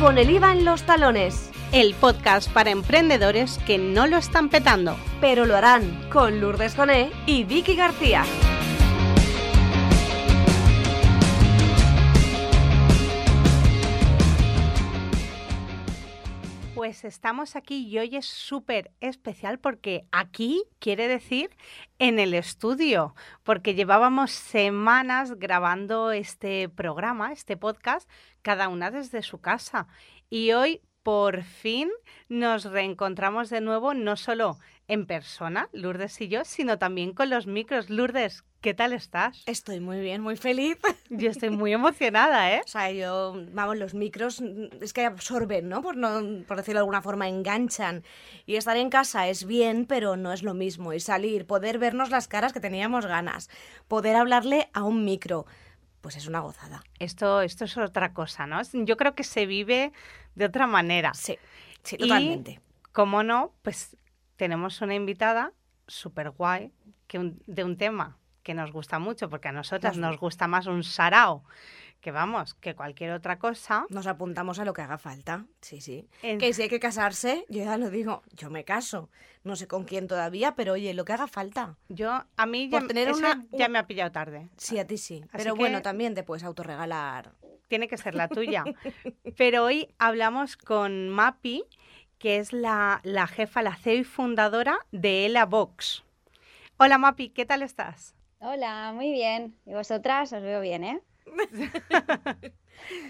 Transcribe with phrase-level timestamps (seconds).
[0.00, 1.50] con el IVA en los talones.
[1.72, 4.96] El podcast para emprendedores que no lo están petando.
[5.20, 8.24] Pero lo harán con Lourdes Joné y Vicky García.
[16.90, 21.50] Pues estamos aquí y hoy es súper especial porque aquí quiere decir
[22.00, 23.14] en el estudio,
[23.44, 28.10] porque llevábamos semanas grabando este programa, este podcast,
[28.42, 29.86] cada una desde su casa.
[30.30, 31.88] Y hoy por fin
[32.28, 37.46] nos reencontramos de nuevo, no solo en persona, Lourdes y yo, sino también con los
[37.46, 37.88] micros.
[37.88, 39.42] Lourdes, ¿qué tal estás?
[39.46, 40.76] Estoy muy bien, muy feliz.
[41.10, 42.62] Yo estoy muy emocionada, ¿eh?
[42.64, 45.82] O sea, yo, vamos, los micros mm, es que absorben, ¿no?
[45.82, 48.04] Por, no, por decirlo de alguna forma, enganchan.
[48.46, 50.92] Y estar en casa es bien, pero no es lo mismo.
[50.92, 53.48] Y salir, poder vernos las caras que teníamos ganas,
[53.88, 55.46] poder hablarle a un micro,
[56.00, 56.82] pues es una gozada.
[56.98, 58.60] Esto, esto es otra cosa, ¿no?
[58.72, 59.92] Yo creo que se vive
[60.34, 61.12] de otra manera.
[61.14, 61.38] Sí,
[61.82, 62.52] sí, totalmente.
[62.52, 63.96] Y, como no, pues
[64.36, 65.52] tenemos una invitada
[65.86, 66.72] súper guay
[67.06, 70.46] que un- de un tema que nos gusta mucho, porque a nosotras Nos nos gusta
[70.48, 71.44] más un sarao
[72.00, 73.84] que vamos, que cualquier otra cosa.
[73.90, 75.44] Nos apuntamos a lo que haga falta.
[75.60, 76.08] Sí, sí.
[76.22, 79.10] En- Que si hay que casarse, yo ya lo digo, yo me caso.
[79.44, 81.76] No sé con quién todavía, pero oye, lo que haga falta.
[81.90, 84.48] Yo, a mí ya, tener una- ya me ha pillado tarde.
[84.56, 85.20] Sí, a ti sí.
[85.24, 87.32] Así pero que- bueno, también te puedes autorregalar.
[87.68, 88.64] Tiene que ser la tuya.
[89.36, 91.64] Pero hoy hablamos con Mapi,
[92.18, 96.02] que es la, la jefa, la CEO y fundadora de Ela Box.
[96.78, 98.14] Hola Mapi, ¿qué tal estás?
[98.40, 99.56] Hola, muy bien.
[99.66, 100.32] ¿Y vosotras?
[100.32, 101.00] Os veo bien, ¿eh?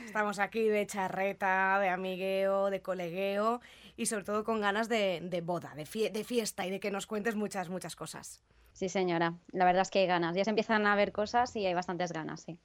[0.04, 3.60] Estamos aquí de charreta, de amigueo, de colegueo
[3.96, 6.90] y sobre todo con ganas de, de boda, de, fie- de fiesta y de que
[6.90, 8.42] nos cuentes muchas, muchas cosas.
[8.72, 9.34] Sí, señora.
[9.52, 10.34] La verdad es que hay ganas.
[10.36, 12.58] Ya se empiezan a ver cosas y hay bastantes ganas, sí.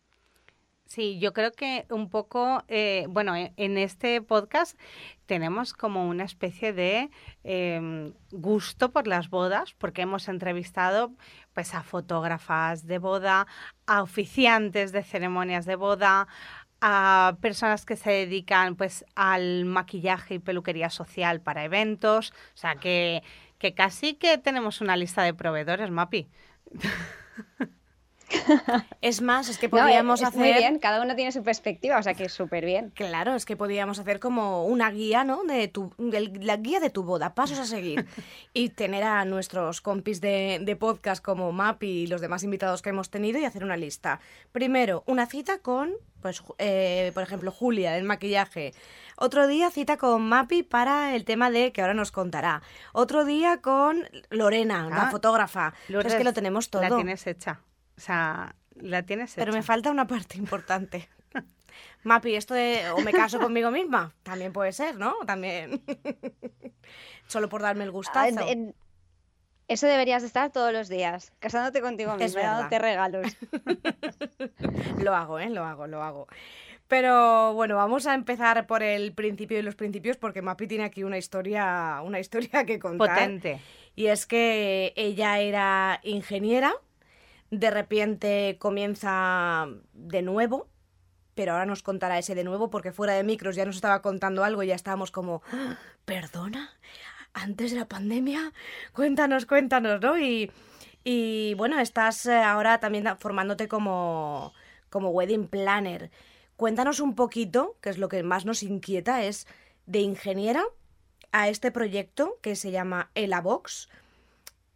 [0.87, 4.79] Sí, yo creo que un poco, eh, bueno, e- en este podcast
[5.25, 7.09] tenemos como una especie de
[7.43, 11.11] em, gusto por las bodas, porque hemos entrevistado
[11.53, 13.47] pues a fotógrafas de boda,
[13.87, 16.27] a oficiantes de ceremonias de boda,
[16.81, 22.75] a personas que se dedican pues al maquillaje y peluquería social para eventos, o sea
[22.75, 23.23] que,
[23.57, 26.27] que casi que tenemos una lista de proveedores, Mapi.
[29.01, 30.39] Es más, es que No, eh, podríamos es hacer...
[30.39, 30.79] muy bien.
[30.79, 32.91] Cada uno tiene su perspectiva, o sea que es súper bien.
[32.95, 35.43] Claro, es que podríamos hacer como una guía, ¿no?
[35.43, 38.05] De tu, la guía de tu boda, pasos a seguir.
[38.53, 42.89] y tener a nuestros compis de, de podcast como Mapi y los demás invitados que
[42.89, 44.19] hemos tenido y hacer una lista.
[44.51, 48.73] Primero, una cita con, pues, eh, por ejemplo, Julia, del maquillaje.
[49.17, 52.61] Otro día cita con Mapi para el tema de que ahora nos contará.
[52.91, 55.73] Otro día con Lorena, la Ah, fotógrafa.
[56.03, 56.81] Es que lo tenemos todo.
[56.81, 57.61] La tienes hecha.
[57.97, 59.41] O sea, la tienes hecha.
[59.41, 61.07] Pero me falta una parte importante.
[62.03, 65.13] Mapi, esto de o me caso conmigo misma, también puede ser, ¿no?
[65.25, 65.81] También.
[67.27, 68.27] Solo por darme el Ah, gustazo.
[68.27, 68.75] en- en-
[69.67, 72.51] Eso deberías de estar todos los días, casándote contigo verdad.
[72.57, 73.35] dándote regalos.
[75.01, 75.49] Lo hago, ¿eh?
[75.49, 76.27] Lo hago, lo hago.
[76.87, 81.03] Pero bueno, vamos a empezar por el principio de los principios porque Mapi tiene aquí
[81.03, 83.09] una historia, una historia que contar.
[83.09, 83.59] potente.
[83.95, 86.73] Y es que ella era ingeniera,
[87.51, 90.67] de repente comienza de nuevo,
[91.35, 94.43] pero ahora nos contará ese de nuevo porque fuera de micros ya nos estaba contando
[94.43, 96.71] algo y ya estábamos como, "Ah, ¿perdona?
[97.33, 98.53] ¿Antes de la pandemia?
[98.93, 100.17] Cuéntanos, cuéntanos, ¿no?
[100.17, 100.51] Y,
[101.03, 104.53] y bueno, estás eh, ahora también formándote como,
[104.89, 106.11] como wedding planner.
[106.55, 109.45] Cuéntanos un poquito, que es lo que más nos inquieta, es
[109.85, 110.63] de ingeniera
[111.33, 113.89] a este proyecto que se llama Elabox.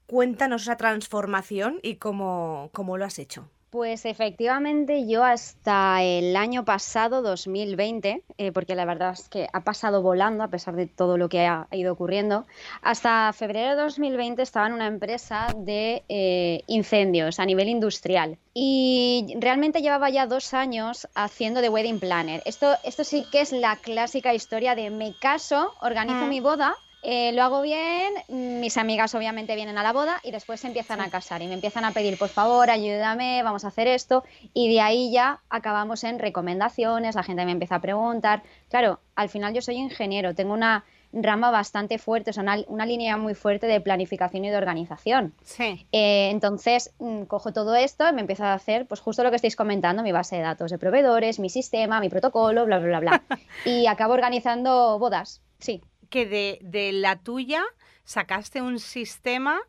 [0.09, 3.47] Cuéntanos esa transformación y cómo, cómo lo has hecho.
[3.69, 9.63] Pues efectivamente yo hasta el año pasado, 2020, eh, porque la verdad es que ha
[9.63, 12.47] pasado volando a pesar de todo lo que ha, ido ocurriendo,
[12.81, 19.35] hasta febrero de 2020 estaba en una empresa de eh, incendios a nivel industrial y
[19.37, 22.41] realmente llevaba ya dos años haciendo de wedding planner.
[22.45, 26.29] Esto, esto sí que es la clásica historia de me caso, organizo Mm.
[26.29, 30.59] mi boda eh, lo hago bien, mis amigas obviamente vienen a la boda y después
[30.59, 33.87] se empiezan a casar y me empiezan a pedir, por favor, ayúdame, vamos a hacer
[33.87, 34.23] esto
[34.53, 38.43] y de ahí ya acabamos en recomendaciones, la gente me empieza a preguntar.
[38.69, 42.85] Claro, al final yo soy ingeniero, tengo una rama bastante fuerte, o sea, una, una
[42.85, 45.33] línea muy fuerte de planificación y de organización.
[45.43, 45.87] Sí.
[45.91, 49.37] Eh, entonces, mm, cojo todo esto y me empiezo a hacer, pues justo lo que
[49.37, 52.99] estáis comentando, mi base de datos de proveedores, mi sistema, mi protocolo, bla, bla, bla,
[52.99, 53.23] bla.
[53.65, 55.81] Y acabo organizando bodas, sí.
[56.09, 57.63] Que de, de la tuya
[58.03, 59.59] sacaste un sistema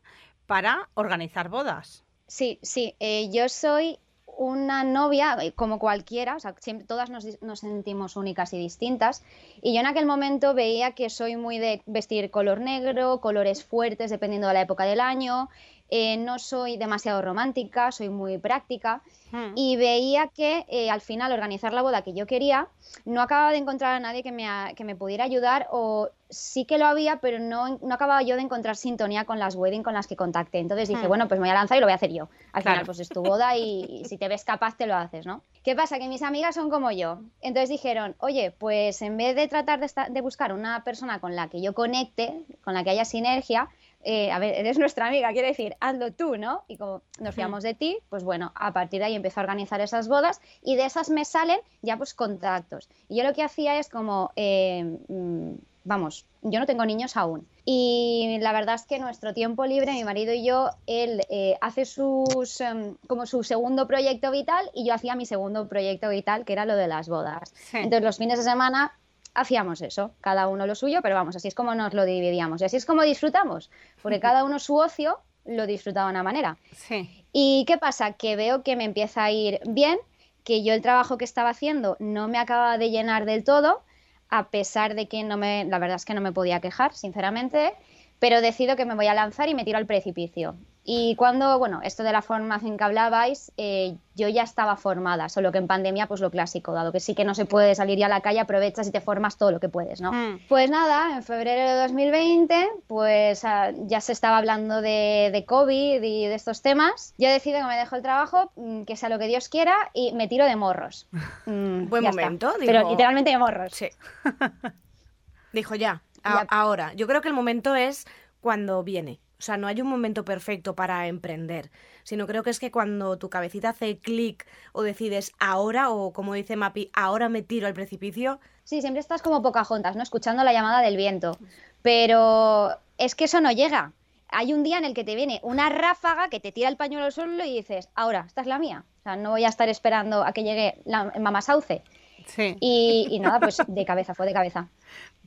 [0.46, 2.04] para organizar bodas.
[2.26, 3.98] Sí, sí, eh, yo soy
[4.40, 6.54] una novia eh, como cualquiera, o sea,
[6.87, 9.22] todas nos, nos, sentimos únicas y distintas.
[9.60, 14.10] Y yo en aquel momento veía que soy muy de vestir color negro, colores fuertes
[14.10, 15.50] dependiendo de la época del año.
[15.92, 19.02] Eh, no soy demasiado romántica, soy muy práctica
[19.32, 19.54] hmm.
[19.56, 22.69] y veía que eh, al final organizar la boda que yo quería
[23.04, 24.46] no acababa de encontrar a nadie que me,
[24.76, 28.42] que me pudiera ayudar o sí que lo había, pero no, no, acababa yo de
[28.42, 30.60] encontrar sintonía con las wedding con las que contacté.
[30.60, 31.08] Entonces dije, hmm.
[31.08, 32.28] bueno, pues me voy a lanzar y lo voy a hacer yo.
[32.52, 35.42] Al final, pues es tu boda y, si te ves capaz te lo haces, ¿no?
[35.64, 35.98] ¿Qué pasa?
[35.98, 37.19] Que mis amigas son como yo.
[37.40, 41.48] Entonces dijeron, oye, pues en vez de tratar de, de buscar una persona con la
[41.48, 43.69] que yo conecte, con la que haya sinergia,
[44.02, 46.64] eh, a ver, eres nuestra amiga, quiere decir, hazlo tú, ¿no?
[46.69, 49.81] Y como nos fiamos de ti, pues bueno, a partir de ahí empezó a organizar
[49.81, 52.88] esas bodas y de esas me salen ya pues contactos.
[53.08, 55.52] Y yo lo que hacía es como, eh, mm,
[55.85, 57.47] vamos, yo no tengo niños aún.
[57.67, 61.85] Y la verdad es que nuestro tiempo libre, mi marido y yo, él eh, hace
[61.85, 66.55] sus, em, como su segundo proyecto vital y yo hacía mi segundo proyecto vital, que
[66.55, 67.52] era lo de las bodas.
[67.75, 68.93] Entonces los fines de semana
[69.40, 72.64] hacíamos eso, cada uno lo suyo, pero vamos, así es como nos lo dividíamos y
[72.64, 73.70] así es como disfrutamos,
[74.02, 76.58] porque cada uno su ocio lo disfrutaba de una manera.
[76.75, 77.25] Sí.
[77.32, 78.12] ¿Y qué pasa?
[78.12, 79.98] Que veo que me empieza a ir bien,
[80.44, 83.82] que yo el trabajo que estaba haciendo no me acaba de llenar del todo,
[84.28, 87.75] a pesar de que no me, la verdad es que no me podía quejar, sinceramente,
[88.19, 90.56] pero decido que me voy a lanzar y me tiro al precipicio.
[90.92, 95.52] Y cuando, bueno, esto de la formación que hablabais, eh, yo ya estaba formada, solo
[95.52, 98.06] que en pandemia, pues lo clásico, dado que sí que no se puede salir ya
[98.06, 100.10] a la calle, aprovechas y te formas todo lo que puedes, ¿no?
[100.10, 100.40] Hmm.
[100.48, 106.02] Pues nada, en febrero de 2020, pues ah, ya se estaba hablando de, de, COVID
[106.02, 107.14] y de estos temas.
[107.19, 110.12] Yo decido que me dejo el trabajo, mm, que sea lo que Dios quiera, y
[110.14, 111.06] me tiro de morros.
[111.46, 113.72] Mm, Buen momento, Pero literalmente de morros.
[113.72, 113.88] Sí.
[115.52, 116.92] dijo ya, ahora.
[116.94, 118.06] Yo creo que el momento es
[118.40, 119.20] cuando viene.
[119.40, 121.70] O sea, no hay un momento perfecto para emprender,
[122.04, 126.34] sino creo que es que cuando tu cabecita hace clic o decides ahora, o como
[126.34, 128.38] dice Mapi, ahora me tiro al precipicio.
[128.64, 130.02] Sí, siempre estás como Pocahontas, ¿no?
[130.02, 131.38] Escuchando la llamada del viento.
[131.81, 133.92] Pero es que eso no llega.
[134.28, 137.06] Hay un día en el que te viene una ráfaga que te tira el pañuelo
[137.06, 138.84] al suelo y dices, ahora, esta es la mía.
[139.00, 141.82] O sea, no voy a estar esperando a que llegue la mamá sauce.
[142.26, 142.56] Sí.
[142.61, 144.69] y nada, pues de cabeza, fue de cabeza.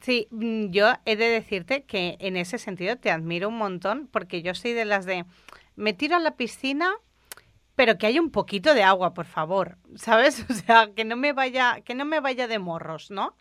[0.01, 4.41] Sí, mm, yo he de decirte que en ese sentido te admiro un montón porque
[4.41, 5.25] yo soy de las de
[5.75, 6.93] me tiro a la piscina
[7.75, 10.45] pero que haya un poquito de agua, por favor, ¿sabes?
[10.49, 13.35] O sea, que no me vaya, que no me vaya de morros, ¿no?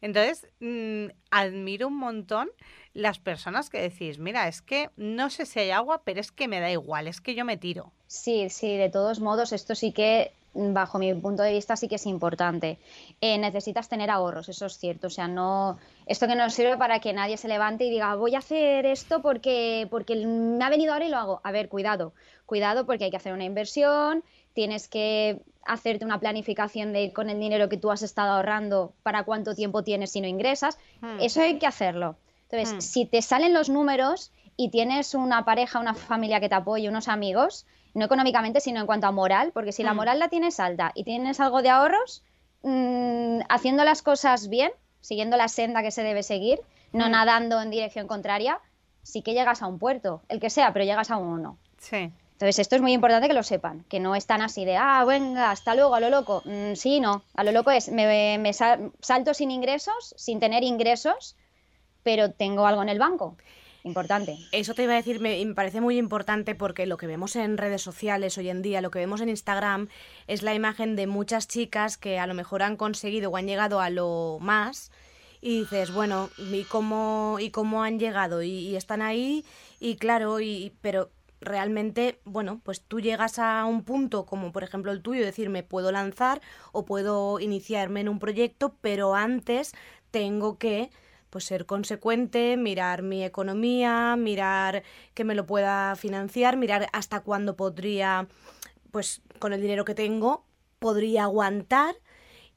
[0.00, 2.50] Entonces, mm, admiro un montón
[2.94, 6.48] las personas que decís, mira, es que no sé si hay agua, pero es que
[6.48, 7.92] me da igual, es que yo me tiro.
[8.06, 11.96] Sí, sí, de todos modos, esto sí que bajo mi punto de vista sí que
[11.96, 12.78] es importante.
[13.20, 15.08] Eh, necesitas tener ahorros, eso es cierto.
[15.08, 18.34] O sea, no esto que no sirve para que nadie se levante y diga voy
[18.34, 21.40] a hacer esto porque, porque me ha venido ahora y lo hago.
[21.44, 22.12] A ver, cuidado,
[22.46, 24.22] cuidado porque hay que hacer una inversión,
[24.52, 29.24] tienes que hacerte una planificación de con el dinero que tú has estado ahorrando para
[29.24, 30.78] cuánto tiempo tienes si no ingresas.
[31.00, 31.20] Hmm.
[31.20, 32.16] Eso hay que hacerlo.
[32.50, 32.80] Entonces, hmm.
[32.80, 37.08] si te salen los números y tienes una pareja, una familia que te apoye, unos
[37.08, 39.96] amigos, no económicamente, sino en cuanto a moral, porque si la mm.
[39.96, 42.22] moral la tienes alta y tienes algo de ahorros,
[42.62, 46.60] mm, haciendo las cosas bien, siguiendo la senda que se debe seguir,
[46.92, 47.10] no mm.
[47.10, 48.60] nadando en dirección contraria,
[49.02, 51.58] sí que llegas a un puerto, el que sea, pero llegas a uno.
[51.78, 52.10] Sí.
[52.32, 55.52] Entonces, esto es muy importante que lo sepan, que no están así de, ah, venga,
[55.52, 56.42] hasta luego, a lo loco.
[56.74, 61.36] sí, no, a lo loco es, me, me salto sin ingresos, sin tener ingresos,
[62.02, 63.36] pero tengo algo en el banco
[63.84, 64.38] importante.
[64.50, 67.82] Eso te iba a decir, me, parece muy importante porque lo que vemos en redes
[67.82, 69.88] sociales hoy en día, lo que vemos en Instagram,
[70.26, 73.80] es la imagen de muchas chicas que a lo mejor han conseguido o han llegado
[73.80, 74.90] a lo más
[75.40, 78.42] y dices, bueno, ¿y cómo, y cómo han llegado?
[78.42, 79.44] Y, están ahí
[79.78, 81.10] y claro, y, pero
[81.42, 85.62] realmente, bueno, pues tú llegas a un punto como por ejemplo el tuyo, decir, me
[85.62, 86.40] puedo lanzar
[86.72, 89.72] o puedo iniciarme en un proyecto, pero antes
[90.10, 90.90] tengo que
[91.34, 97.56] pues ser consecuente, mirar mi economía, mirar que me lo pueda financiar, mirar hasta cuándo
[97.56, 98.28] podría,
[98.92, 100.46] pues con el dinero que tengo,
[100.78, 101.96] podría aguantar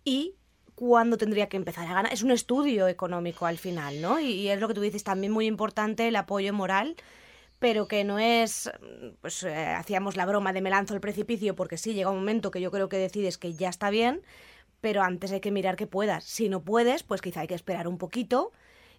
[0.04, 0.36] y
[0.76, 2.14] cuándo tendría que empezar a ganar.
[2.14, 4.20] Es un estudio económico al final, ¿no?
[4.20, 6.96] Y, es lo que tú dices, también muy importante el apoyo moral
[7.58, 8.70] pero que no es,
[9.22, 12.52] pues eh, hacíamos la broma de me lanzo al precipicio porque sí, llega un momento
[12.52, 14.22] que yo creo que decides que ya está bien,
[14.82, 16.24] pero antes hay que mirar que puedas.
[16.24, 18.52] Si no puedes, pues quizá hay que esperar un poquito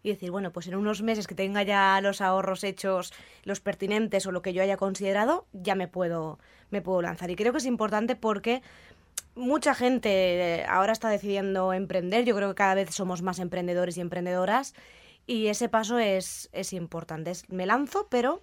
[0.03, 3.13] y decir, bueno, pues en unos meses que tenga ya los ahorros hechos,
[3.45, 6.39] los pertinentes o lo que yo haya considerado, ya me puedo,
[6.71, 7.31] me puedo lanzar.
[7.31, 8.63] Y creo que es importante porque
[9.35, 13.97] mucha gente eh, ahora está decidiendo emprender, yo creo que cada vez somos más emprendedores
[13.97, 14.75] y emprendedoras
[15.27, 17.33] y ese paso es, es importante.
[17.49, 18.43] me lanzo, pero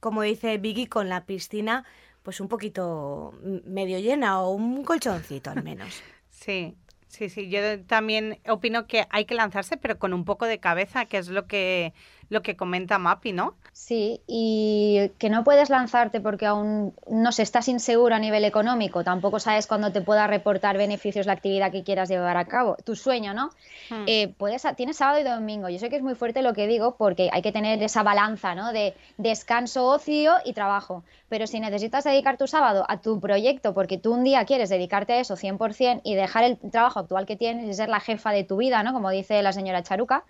[0.00, 1.84] como dice Vicky, con la piscina
[2.22, 3.32] pues un poquito
[3.64, 6.02] medio llena o un colchoncito al menos.
[6.40, 6.74] Sí,
[7.06, 7.50] sí, sí.
[7.50, 11.28] Yo también opino que hay que lanzarse, pero con un poco de cabeza, que es
[11.28, 11.92] lo que
[12.30, 13.54] lo que comenta Mapi, ¿no?
[13.72, 19.04] Sí, y que no puedes lanzarte porque aún no sé, estás inseguro a nivel económico,
[19.04, 22.94] tampoco sabes cuándo te pueda reportar beneficios la actividad que quieras llevar a cabo, tu
[22.94, 23.50] sueño, ¿no?
[23.90, 24.04] Hmm.
[24.06, 26.94] Eh, puedes, tienes sábado y domingo, yo sé que es muy fuerte lo que digo
[26.96, 28.72] porque hay que tener esa balanza, ¿no?
[28.72, 33.98] De descanso, ocio y trabajo, pero si necesitas dedicar tu sábado a tu proyecto porque
[33.98, 37.68] tú un día quieres dedicarte a eso 100% y dejar el trabajo actual que tienes
[37.68, 38.92] y ser la jefa de tu vida, ¿no?
[38.92, 40.24] Como dice la señora Charuca.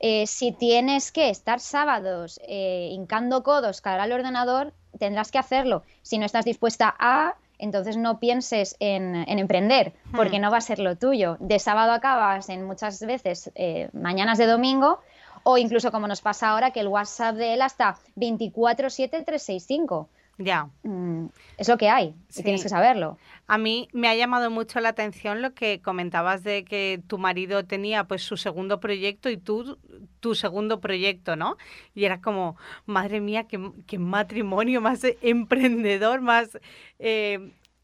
[0.00, 5.82] Eh, si tienes que estar sábados eh, hincando codos cara al ordenador, tendrás que hacerlo.
[6.02, 10.42] Si no estás dispuesta a, entonces no pienses en, emprender, porque hmm.
[10.42, 11.36] no va a ser lo tuyo.
[11.40, 15.00] De sábado acabas en muchas veces eh, mañanas de domingo,
[15.42, 20.06] o incluso como nos pasa ahora, que el WhatsApp de él hasta 24-7-365.
[20.38, 20.70] Ya.
[20.84, 21.26] Mm,
[21.56, 23.18] es lo que hay y tienes que saberlo.
[23.48, 27.64] A mí me ha llamado mucho la atención lo que comentabas de que tu marido
[27.64, 29.78] tenía pues su segundo proyecto y tú
[30.20, 31.56] tu segundo proyecto, ¿no?
[31.94, 36.50] Y era como, madre mía, qué, matrimonio más emprendedor, más...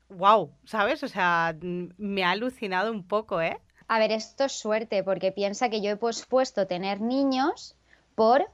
[0.09, 1.03] wow, eh, ¿sabes?
[1.03, 3.59] O sea, me ha alucinado un poco, ¿eh?
[3.89, 7.75] A ver, esto es suerte porque piensa que yo he pospuesto tener niños
[8.15, 8.49] por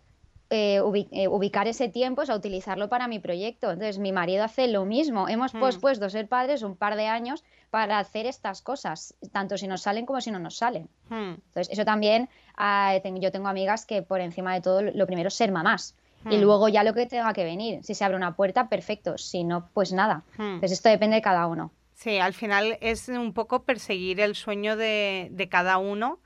[0.52, 3.70] eh, eh, ubicar ese tiempo, es a utilizarlo para mi proyecto.
[3.70, 5.28] Entonces, mi marido hace lo mismo.
[5.28, 5.60] Hemos hmm.
[5.60, 10.06] pospuesto ser padres un par de años para hacer estas cosas, tanto si nos salen
[10.06, 10.88] como si no nos salen.
[11.08, 11.34] Hmm.
[11.34, 15.34] Entonces, eso también, ah, yo tengo amigas que por encima de todo, lo primero es
[15.34, 15.94] ser mamás.
[16.28, 16.40] Y hmm.
[16.40, 17.84] luego ya lo que tenga que venir.
[17.84, 19.18] Si se abre una puerta, perfecto.
[19.18, 20.24] Si no, pues nada.
[20.36, 21.70] Entonces, esto depende de cada uno.
[21.94, 26.18] Sí, al final es un poco perseguir el sueño de, de cada uno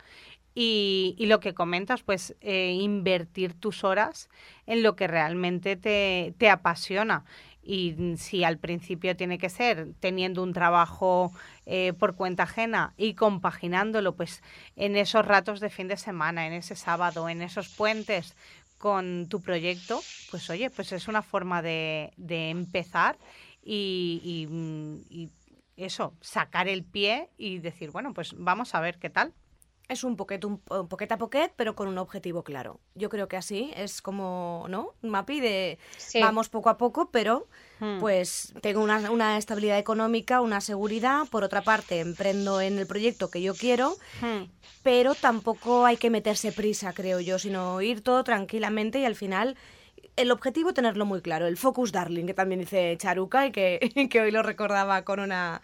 [0.54, 4.28] y, lo que comentas, pues eh, invertir tus horas
[4.66, 7.24] en lo que realmente te, apasiona.
[7.62, 11.32] Y si al principio tiene que ser teniendo un trabajo
[11.66, 14.42] eh, por cuenta ajena y compaginándolo, pues
[14.76, 18.36] en esos ratos de fin de semana, en ese sábado, en esos puentes
[18.78, 23.16] con tu proyecto, pues oye, pues es una forma de, empezar
[23.64, 24.46] y,
[25.08, 25.30] y
[25.76, 29.32] eso, sacar el pie y decir, bueno, pues vamos a ver qué tal
[29.88, 32.80] es un poquete, un, a poquet, pero con un objetivo claro.
[32.94, 34.94] Yo creo que así es como, ¿no?
[35.02, 35.78] Mapi de
[36.20, 37.46] vamos poco a poco, pero
[37.80, 38.00] hmm.
[38.00, 41.26] pues tengo una, estabilidad económica, una seguridad.
[41.30, 44.44] Por otra parte, emprendo en el proyecto que yo quiero, hmm.
[44.82, 49.56] pero tampoco hay que meterse prisa, creo yo, sino ir todo tranquilamente y al final
[50.16, 51.46] el objetivo tenerlo muy claro.
[51.46, 55.60] El focus darling, que también dice Charuca y que, que hoy lo recordaba con una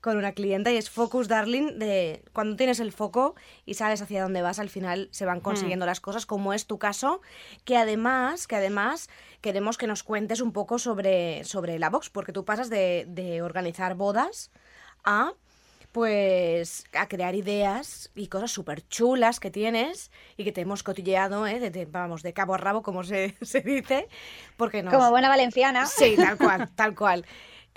[0.00, 3.34] con una clienta y es focus darling de cuando tienes el foco
[3.66, 5.42] y sabes hacia dónde vas, al final se van hmm.
[5.42, 7.20] consiguiendo las cosas, como es tu caso,
[7.64, 9.08] que además, que además
[9.40, 13.42] queremos que nos cuentes un poco sobre, sobre la box, porque tú pasas de, de
[13.42, 14.50] organizar bodas
[15.04, 15.34] a
[15.92, 21.46] pues a crear ideas y cosas súper chulas que tienes y que te hemos cotilleado,
[21.46, 21.70] ¿eh?
[21.70, 24.08] de, vamos, de cabo a rabo, como se, se dice,
[24.56, 25.86] porque no Como buena valenciana.
[25.86, 27.26] Sí, tal cual, tal cual.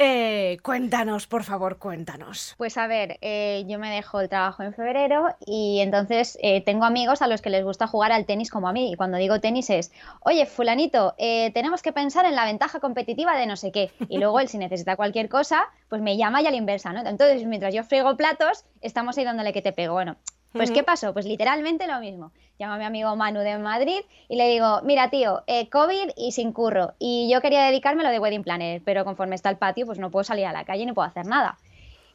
[0.05, 2.55] Eh, cuéntanos, por favor, cuéntanos.
[2.57, 6.83] Pues a ver, eh, yo me dejo el trabajo en febrero y entonces eh, tengo
[6.83, 8.91] amigos a los que les gusta jugar al tenis como a mí.
[8.91, 13.47] Y cuando digo tenis es, oye, fulanito, tenemos que pensar en la ventaja competitiva de
[13.47, 13.91] no sé qué.
[14.09, 16.99] Y luego él, si necesita cualquier cosa, pues me llama y a la inversa, ¿no?
[16.99, 19.93] Entonces, mientras yo friego platos, estamos ahí dándole que te pego.
[19.93, 20.17] Bueno,
[20.53, 21.13] pues ¿qué pasó?
[21.13, 22.31] Pues literalmente lo mismo.
[22.59, 26.31] Llamo a mi amigo Manu de Madrid y le digo, mira tío, eh, COVID y
[26.31, 26.93] sin curro.
[26.99, 29.99] Y yo quería dedicarme a lo de Wedding Planner, pero conforme está el patio, pues
[29.99, 31.57] no puedo salir a la calle ni puedo hacer nada.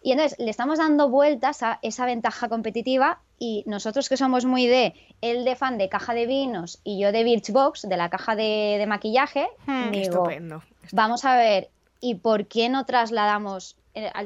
[0.03, 4.67] Y entonces le estamos dando vueltas a esa ventaja competitiva y nosotros que somos muy
[4.67, 8.37] de, él de fan de caja de vinos y yo de Birchbox, de la caja
[8.37, 10.63] de, maquillaje, hmm, digo, estupendo.
[10.93, 11.69] vamos a ver,
[12.01, 13.77] ¿y por qué no trasladamos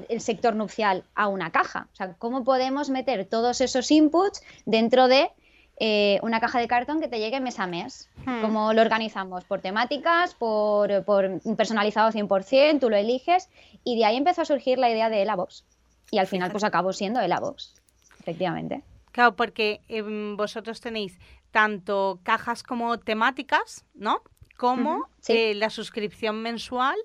[0.09, 1.89] el, sector nupcial a una caja.
[1.93, 5.31] O sea, ¿cómo podemos meter todos esos inputs dentro de
[5.79, 8.11] eh, una caja de cartón que te llegue mes a mes?
[8.25, 8.41] Hmm.
[8.43, 9.45] ¿Cómo lo organizamos?
[9.45, 10.35] ¿Por temáticas?
[10.35, 12.81] ¿Por, por personalizado 100%?
[12.81, 13.49] ¿Tú lo eliges?
[13.85, 15.65] Y de ahí empezó a surgir la idea de Elabox.
[16.11, 17.75] Y al final pues acabó siendo Elabox,
[18.21, 18.83] efectivamente.
[19.13, 21.19] Claro, porque em, vosotros tenéis
[21.51, 24.23] tanto cajas como temáticas, ¿no?
[24.57, 26.97] Como eh, la suscripción mensual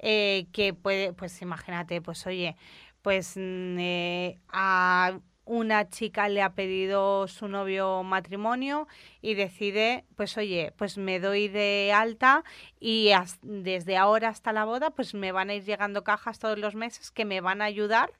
[0.00, 2.56] eh, que puede, pues imagínate, pues oye,
[3.02, 8.86] pues mm, eh, a una chica le ha pedido su novio matrimonio
[9.20, 12.44] y decide, pues oye, pues me doy de alta
[12.78, 13.10] y
[13.42, 17.10] desde ahora hasta la boda, pues me van a ir llegando cajas todos los meses
[17.10, 18.12] que me van a ayudar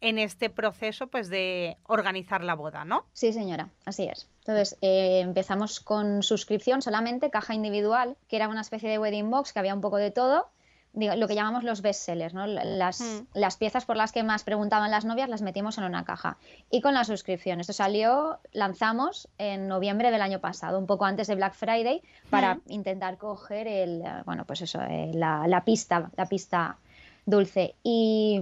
[0.00, 3.04] en este proceso pues de organizar la boda, ¿no?
[3.12, 4.26] Sí, señora, así es.
[4.38, 9.52] Entonces, eh, empezamos con suscripción solamente, caja individual, que era una especie de wedding box
[9.52, 10.48] que había un poco de todo
[10.92, 12.46] lo que llamamos los bestsellers, ¿no?
[12.46, 13.26] Las, mm.
[13.34, 16.36] las, piezas por las que más preguntaban las novias las metimos en una caja.
[16.70, 17.60] Y con la suscripción.
[17.60, 22.56] Esto salió, lanzamos en noviembre del año pasado, un poco antes de Black Friday, para
[22.56, 22.62] mm.
[22.68, 26.76] intentar coger el, bueno, pues eso, eh, la, la, pista, la pista
[27.24, 27.76] dulce.
[27.84, 28.40] Y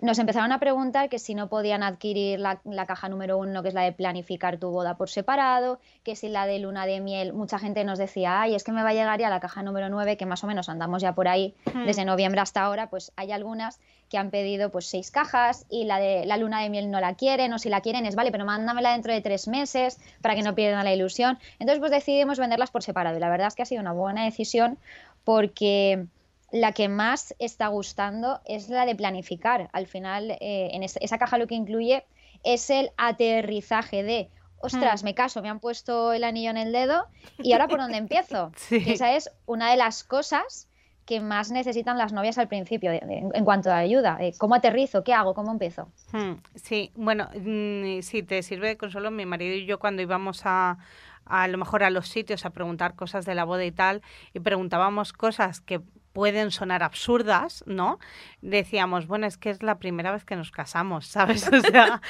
[0.00, 3.74] nos empezaron a preguntar que si no podían adquirir la, caja número uno, que es
[3.74, 7.58] la de planificar tu boda por separado, que si la de luna de miel, mucha
[7.58, 10.16] gente nos decía, ay, es que me va a llegar ya la caja número nueve,
[10.16, 11.86] que más o menos andamos ya por ahí hmm.
[11.86, 15.98] desde noviembre hasta ahora, pues hay algunas que han pedido pues seis cajas y la
[15.98, 18.44] de la luna de miel no la quieren, o si la quieren es vale, pero
[18.44, 21.38] mándamela dentro de tres meses para que no pierdan la ilusión.
[21.58, 24.24] Entonces pues decidimos venderlas por separado y la verdad es que ha sido una buena
[24.24, 24.78] decisión
[25.24, 26.06] porque
[26.54, 29.68] la que más está gustando es la de planificar.
[29.72, 32.04] Al final, eh, en esa caja lo que incluye
[32.44, 34.30] es el aterrizaje de,
[34.60, 35.04] ostras, hmm.
[35.04, 37.06] me caso, me han puesto el anillo en el dedo
[37.38, 38.52] y ahora por dónde empiezo.
[38.70, 40.68] Esa es una de las cosas
[41.06, 44.20] que más necesitan las novias al principio en, cuanto a ayuda.
[44.38, 45.02] ¿Cómo aterrizo?
[45.02, 45.34] ¿Qué hago?
[45.34, 45.88] ¿Cómo empiezo?
[46.12, 49.10] Hmm, sí, bueno, mm, sí, te sirve de consuelo.
[49.10, 50.78] Mi marido y yo cuando íbamos a,
[51.24, 54.38] a lo mejor a los sitios a preguntar cosas de la boda y tal, y
[54.38, 55.80] preguntábamos cosas que
[56.14, 57.98] pueden sonar absurdas, ¿no?
[58.40, 61.46] Decíamos, bueno, es que es la primera vez que nos casamos, ¿sabes?
[61.52, 62.00] O sea,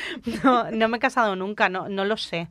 [0.44, 2.48] no, no me he casado nunca, no, no lo sé.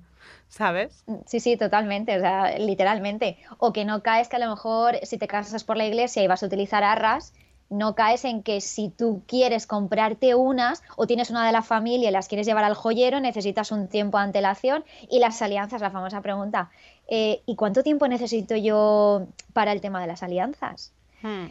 [0.48, 1.04] ¿Sabes?
[1.26, 3.38] Sí, sí, totalmente, o sea, literalmente.
[3.58, 6.28] O que no caes que a lo mejor si te casas por la iglesia y
[6.28, 7.34] vas a utilizar arras,
[7.70, 12.10] no caes en que si tú quieres comprarte unas o tienes una de la familia
[12.10, 15.92] y las quieres llevar al joyero, necesitas un tiempo de antelación y las alianzas, la
[15.92, 16.70] famosa pregunta,
[17.08, 20.94] eh, ¿y cuánto tiempo necesito yo para el tema de las alianzas?
[21.24, 21.48] Hmm.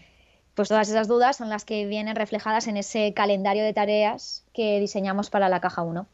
[0.54, 4.78] Pues todas esas dudas son las que vienen reflejadas en ese calendario de tareas que
[4.78, 6.06] diseñamos para la caja 1.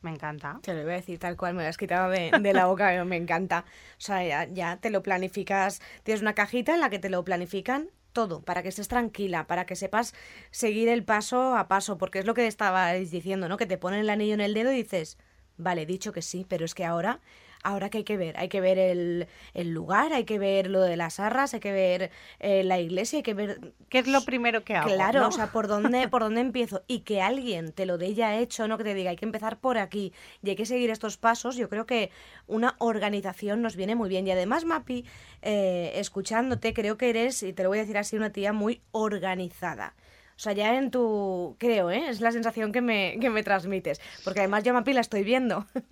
[0.00, 0.60] Me encanta.
[0.62, 3.16] Te lo voy a decir tal cual, me lo has quitado de, la boca, me
[3.16, 3.64] encanta.
[3.98, 7.90] O sea, ya, te lo planificas, tienes una cajita en la que te lo planifican
[8.12, 10.14] todo, para que estés tranquila, para que sepas
[10.52, 13.56] seguir el paso a paso, porque es lo que estabais diciendo, ¿no?
[13.56, 15.18] Que te ponen el anillo en el dedo y dices,
[15.56, 17.20] vale, dicho que sí, pero es que ahora
[17.64, 19.26] ahora que hay que ver, hay que ver el,
[19.70, 23.22] lugar, hay que ver lo de las arras, hay que ver eh, la iglesia, hay
[23.22, 23.72] que ver...
[23.88, 24.94] ¿Qué es lo primero que hago?
[24.94, 26.82] Claro, o sea, ¿por dónde, ¿por dónde empiezo?
[26.86, 29.58] Y que alguien te lo dé ya hecho, no que te diga, hay que empezar
[29.58, 30.12] por aquí
[30.42, 32.10] y hay que seguir estos pasos, yo creo que
[32.46, 34.26] una organización nos viene muy bien.
[34.26, 35.04] Y además, Mapi,
[35.42, 38.82] eh, escuchándote, creo que eres, y te lo voy a decir así, una tía muy
[38.92, 39.94] organizada.
[40.36, 42.08] O sea, ya en tu, creo, ¿eh?
[42.08, 44.00] es la sensación que me, que me transmites.
[44.24, 45.66] Porque además yo a Mapi la estoy viendo.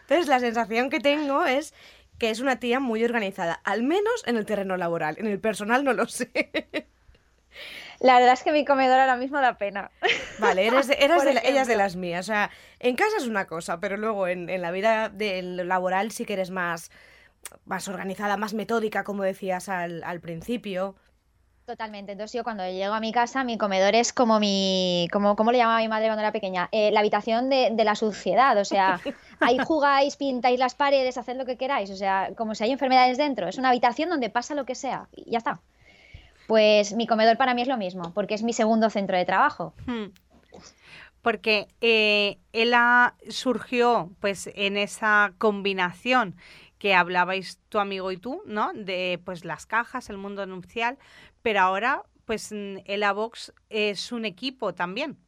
[0.00, 1.74] Entonces, la sensación que tengo es
[2.18, 5.16] que es una tía muy organizada, al menos en el terreno laboral.
[5.18, 6.30] En el personal no lo sé.
[8.00, 9.90] La verdad es que mi comedor ahora mismo da pena.
[10.38, 12.26] Vale, eres de, ella es de las mías.
[12.26, 16.10] O sea, en casa es una cosa, pero luego en, en la vida del laboral
[16.10, 16.90] sí que eres más,
[17.64, 20.96] más organizada, más metódica, como decías al, al principio.
[21.72, 22.12] Totalmente.
[22.12, 25.56] Entonces yo cuando llego a mi casa, mi comedor es como mi, como, ¿cómo le
[25.56, 26.68] llamaba mi madre cuando era pequeña?
[26.70, 28.58] Eh, la habitación de, la suciedad.
[28.58, 29.00] O sea,
[29.40, 31.88] ahí jugáis, pintáis las paredes, haced lo que queráis.
[31.88, 33.48] O sea, como si hay enfermedades dentro.
[33.48, 35.08] Es una habitación donde pasa lo que sea.
[35.16, 35.60] Y ya está.
[36.46, 39.72] Pues mi comedor para mí es lo mismo, porque es mi segundo centro de trabajo.
[39.86, 40.08] Hmm.
[41.22, 46.36] Porque eh, ella surgió pues en esa combinación
[46.82, 48.72] que hablabais tu amigo y tú, ¿no?
[48.74, 50.98] De pues las cajas, el mundo nupcial,
[51.42, 55.18] pero ahora pues el Avox es un equipo también.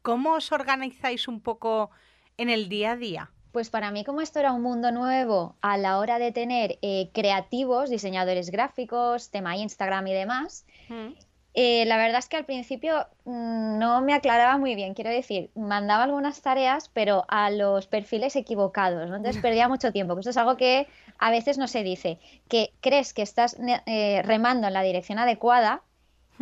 [0.00, 1.90] ¿Cómo os organizáis un poco
[2.36, 3.30] en el día a día?
[3.52, 7.10] Pues para mí como esto era un mundo nuevo a la hora de tener eh,
[7.12, 11.12] creativos, diseñadores gráficos, tema Instagram y demás, mm.
[11.54, 15.50] Eh, la verdad es que al principio mm, no me aclaraba muy bien, quiero decir,
[15.54, 19.16] mandaba algunas tareas, pero a los perfiles equivocados, ¿no?
[19.16, 20.88] entonces perdía mucho tiempo, que esto es algo que
[21.18, 25.82] a veces no se dice, que crees que estás eh, remando en la dirección adecuada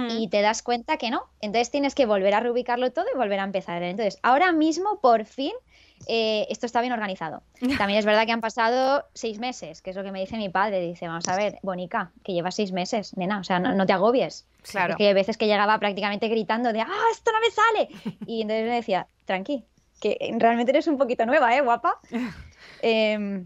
[0.09, 3.41] y te das cuenta que no, entonces tienes que volver a reubicarlo todo y volver
[3.41, 3.83] a empezar.
[3.83, 5.53] Entonces, ahora mismo, por fin,
[6.07, 7.43] eh, esto está bien organizado.
[7.79, 10.49] También es verdad que han pasado seis meses, que es lo que me dice mi
[10.49, 10.81] padre.
[10.81, 14.47] Dice, vamos a ver, Bonica, que llevas seis meses, nena, o sea, no, te agobies.
[14.63, 14.97] Claro.
[14.99, 18.17] que hay veces que llegaba prácticamente gritando de, ¡ah, esto no me sale!
[18.27, 19.65] Y entonces me decía, tranqui,
[20.01, 21.99] que realmente eres un poquito nueva, ¿eh, guapa?
[22.83, 23.45] eh,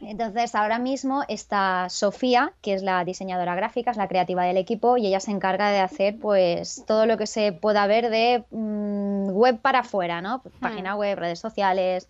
[0.00, 4.98] entonces, ahora mismo está Sofía, que es la diseñadora gráfica, es la creativa del equipo,
[4.98, 9.30] y ella se encarga de hacer pues todo lo que se pueda ver de mm,
[9.30, 10.42] web para afuera, ¿no?
[10.42, 10.98] Pues, página hmm.
[10.98, 12.08] web, redes sociales,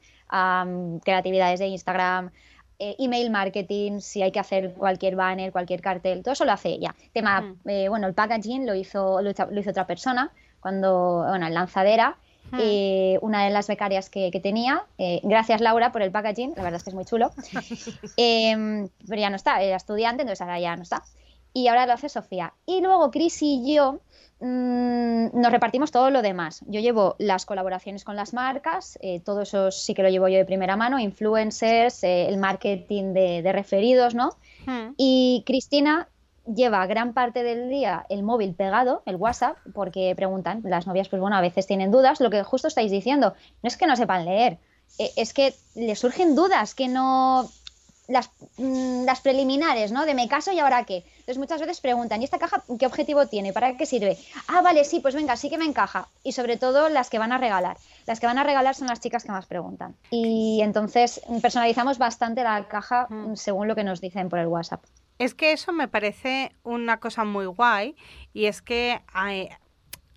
[1.05, 2.31] creatividades de Instagram,
[2.79, 6.71] eh, email marketing, si hay que hacer cualquier banner, cualquier cartel, todo eso lo hace
[6.71, 6.95] ella.
[7.13, 7.69] Tema, hmm.
[7.69, 12.17] eh, bueno, el packaging lo hizo, lo hizo, otra persona cuando, bueno, en lanzadera
[12.59, 14.85] eh, una de las becarias que, tenía.
[14.99, 17.33] Eh, gracias Laura por el packaging, la verdad es que es muy chulo.
[18.17, 21.03] Em, pero ya no está, era estudiante, entonces ahora ya no está.
[21.53, 22.53] y ahora lo hace Sofía.
[22.67, 24.01] Y luego Cris y yo
[24.41, 26.63] mm, nos repartimos todo lo demás.
[26.67, 30.37] Yo llevo las colaboraciones con las marcas, eh, todo eso sí que lo llevo yo
[30.37, 34.31] de primera mano, influencers, el marketing de, referidos, ¿no?
[34.67, 34.93] Hmm.
[34.97, 36.09] Y Cristina
[36.47, 41.21] lleva gran parte del día el móvil pegado, el WhatsApp, porque preguntan, las novias, pues
[41.21, 44.25] bueno, a veces tienen dudas, lo que justo estáis diciendo, no es que no sepan
[44.25, 44.59] leer,
[44.99, 47.49] eh, es que les surgen dudas que no
[48.09, 50.07] las, mm, las, preliminares, ¿no?
[50.07, 51.05] De me caso y ahora qué.
[51.19, 53.53] Entonces muchas veces preguntan, ¿y esta caja qué objetivo tiene?
[53.53, 54.17] ¿Para qué sirve?
[54.47, 56.09] Ah, vale, sí, pues venga, sí que me encaja.
[56.23, 57.77] Y sobre todo las que van a regalar.
[58.07, 59.97] Las que van a regalar son las chicas que más preguntan.
[60.11, 64.85] Y entonces personalizamos bastante la caja según lo que nos dicen por el WhatsApp.
[65.19, 67.97] Es que eso me parece una cosa muy guay
[68.35, 69.01] y es que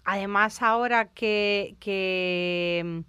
[0.04, 3.04] además ahora que, que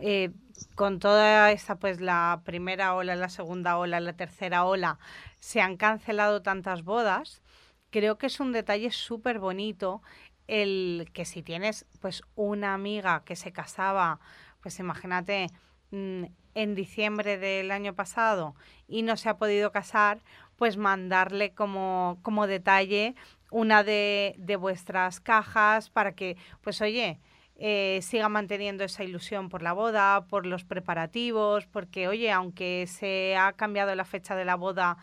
[0.00, 0.30] eh,
[0.76, 4.98] con toda esta, pues la primera ola, la segunda ola, la tercera ola,
[5.40, 7.42] se han cancelado tantas bodas,
[7.90, 10.02] creo que es un detalle súper bonito
[10.46, 14.20] el que si tienes pues una amiga que se casaba,
[14.60, 15.48] pues imagínate,
[15.90, 18.54] mm, en diciembre del año pasado
[18.86, 20.20] y no se ha podido casar,
[20.56, 23.14] pues mandarle como, como detalle
[23.50, 27.20] una de, de vuestras cajas para que, pues oye,
[27.56, 33.36] eh, siga manteniendo esa ilusión por la boda, por los preparativos, porque, oye, aunque se
[33.36, 34.96] ha cambiado la fecha de la boda,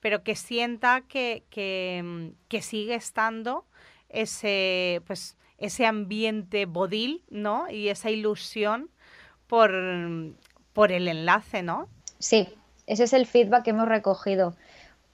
[0.00, 3.64] pero que sienta que, que, mm, que sigue estando
[4.10, 7.70] ese, pues, ese ambiente bodil, ¿no?
[7.70, 8.90] Y esa ilusión
[9.46, 9.72] por,
[10.74, 11.88] por el enlace, ¿no?
[12.18, 12.48] Sí,
[12.86, 14.54] ese es el feedback que hemos recogido.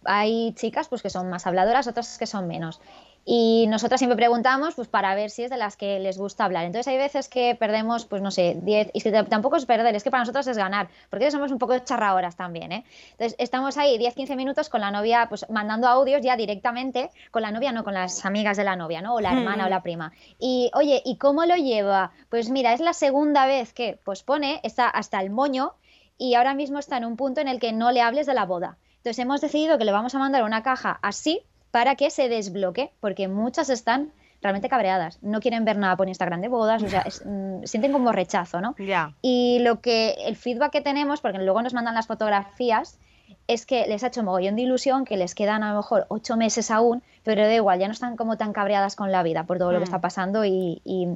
[0.05, 2.81] Hay chicas pues que son más habladoras, otras que son menos.
[3.25, 6.65] Y nosotras siempre preguntamos pues para ver si es de las que les gusta hablar.
[6.65, 10.03] Entonces hay veces que perdemos, pues no sé, 10, y que tampoco es perder, es
[10.03, 12.85] que para nosotros es ganar, porque somos un poco charradoras también, ¿eh?
[13.13, 17.43] Entonces estamos ahí 10, 15 minutos con la novia, pues mandando audios ya directamente, con
[17.43, 19.15] la novia, no con las amigas de la novia, ¿no?
[19.15, 20.13] O la hermana o la prima.
[20.39, 22.13] Y oye, ¿y cómo lo lleva?
[22.31, 25.75] Pues mira, es la segunda vez que pues pone, está hasta el moño
[26.17, 28.47] y ahora mismo está en un punto en el que no le hables de la
[28.47, 28.79] boda.
[29.01, 32.93] Entonces hemos decidido que le vamos a mandar una caja así para que se desbloque,
[33.01, 37.05] porque muchas están realmente cabreadas, no quieren ver nada por Instagram de bodas, o sea,
[37.25, 38.75] mm, sienten como rechazo, ¿no?
[38.79, 39.15] Ya.
[39.23, 42.99] Y lo que, el feedback que tenemos, porque luego nos mandan las fotografías,
[43.47, 46.37] es que les ha hecho mogollón de ilusión, que les quedan a lo mejor ocho
[46.37, 49.59] meses aún, pero da igual, ya no están como tan cabreadas con la vida por
[49.59, 49.89] todo lo que mm.
[49.89, 51.09] está pasando y, y,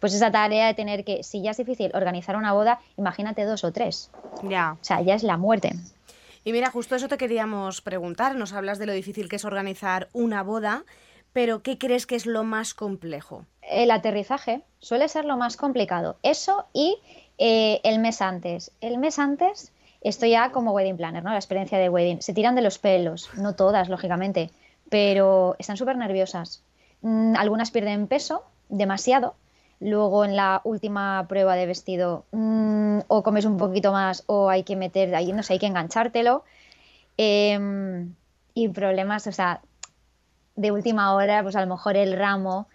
[0.00, 3.64] pues esa tarea de tener que, si ya es difícil organizar una boda, imagínate dos
[3.64, 4.10] o tres.
[4.42, 4.72] Ya.
[4.72, 5.72] O sea, ya es la muerte.
[6.44, 8.36] Y mira, justo eso te queríamos preguntar.
[8.36, 10.84] Nos hablas de lo difícil que es organizar una boda,
[11.32, 13.46] pero ¿qué crees que es lo más complejo?
[13.62, 16.18] El aterrizaje suele ser lo más complicado.
[16.22, 16.98] Eso y
[17.38, 18.72] eh, el mes antes.
[18.82, 21.30] El mes antes, esto ya como wedding planner, ¿no?
[21.30, 22.20] La experiencia de wedding.
[22.20, 24.50] Se tiran de los pelos, no todas, lógicamente,
[24.90, 26.62] pero están súper nerviosas.
[27.00, 29.34] Mm, algunas pierden peso, demasiado,
[29.80, 34.62] Luego en la última prueba de vestido mm, o comes un poquito más o hay
[34.62, 36.44] que meter, ahí no sé, hay que enganchártelo.
[37.16, 38.14] Em,
[38.54, 39.60] y problemas, o sea,
[40.56, 42.68] de última hora, pues a lo mejor el ramo.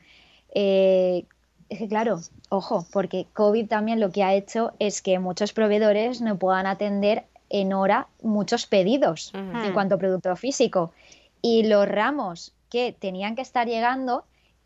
[0.53, 1.25] Eh,
[1.69, 6.21] es que claro, ojo, porque COVID también lo que ha hecho es que muchos proveedores
[6.21, 10.91] no puedan atender en hora muchos pedidos en cuanto a producto físico.
[11.41, 14.25] Y los ramos que tenían que estar llegando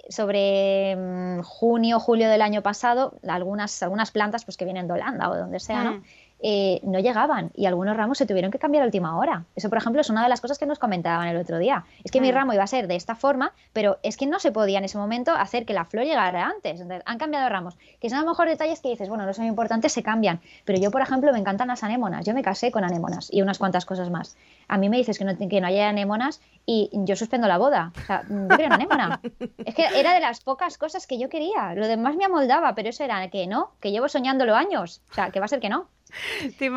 [0.10, 5.30] sobre mm, junio, julio del año pasado, algunas, algunas plantas pues, que vienen de Holanda
[5.30, 6.04] o de donde sea, ¿no?
[6.44, 6.46] Mm.
[6.46, 9.46] Eh, no llegaban y algunos ramos se tuvieron que cambiar a última hora.
[9.56, 11.86] Eso, por ejemplo, es una de las cosas que nos comentaban el otro día.
[12.04, 12.36] Es que mi mm.
[12.36, 14.98] ramo iba a ser de esta forma, pero es que no se podía en ese
[14.98, 16.82] momento hacer que la flor llegara antes.
[16.82, 17.78] Entonces, han cambiado ramos.
[18.00, 20.42] Que son a lo mejor detalles que dices, bueno, no son importantes, se cambian.
[20.66, 22.26] Pero yo, por ejemplo, me encantan las anémonas.
[22.26, 24.36] Yo me casé con anémonas y unas cuantas cosas más.
[24.68, 27.92] A mí me dices que no, que no haya anémonas y yo suspendo la boda.
[27.96, 29.22] O sea, yo quiero una anémona.
[29.66, 31.74] es que era de las pocas cosas que yo quería.
[31.76, 35.02] Lo demás me amoldaba, pero eso era que no, que llevo soñándolo años.
[35.12, 35.88] O sea, que va a ser que no.
[36.58, 36.72] Te,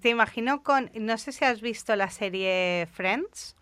[0.00, 3.56] te imagino con, no sé si has visto la serie Friends,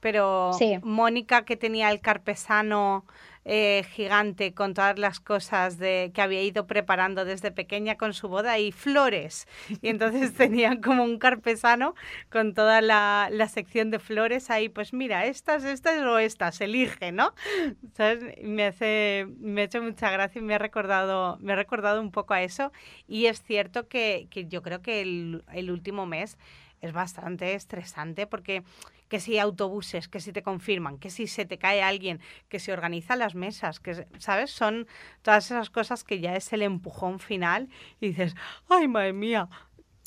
[0.00, 3.04] pero Mónica que tenía el carpesano
[3.44, 8.28] eh, gigante con todas las cosas de, que había ido preparando desde pequeña con su
[8.28, 9.46] boda y flores.
[9.80, 11.94] Y entonces tenían como un carpesano
[12.30, 17.12] con toda la, la sección de flores ahí, pues mira, estas, estas o estas, elige,
[17.12, 17.34] ¿no?
[18.42, 22.10] Me, hace, me ha hecho mucha gracia y me ha recordado, me ha recordado un
[22.10, 22.72] poco a eso.
[23.06, 26.36] Y es cierto que, que yo creo que el, el último mes
[26.80, 28.62] es bastante estresante porque
[29.08, 32.72] que si autobuses, que si te confirman, que si se te cae alguien, que se
[32.72, 34.50] organizan las mesas, que, ¿sabes?
[34.50, 34.86] Son
[35.22, 37.68] todas esas cosas que ya es el empujón final
[38.00, 38.34] y dices,
[38.68, 39.48] ay, madre mía,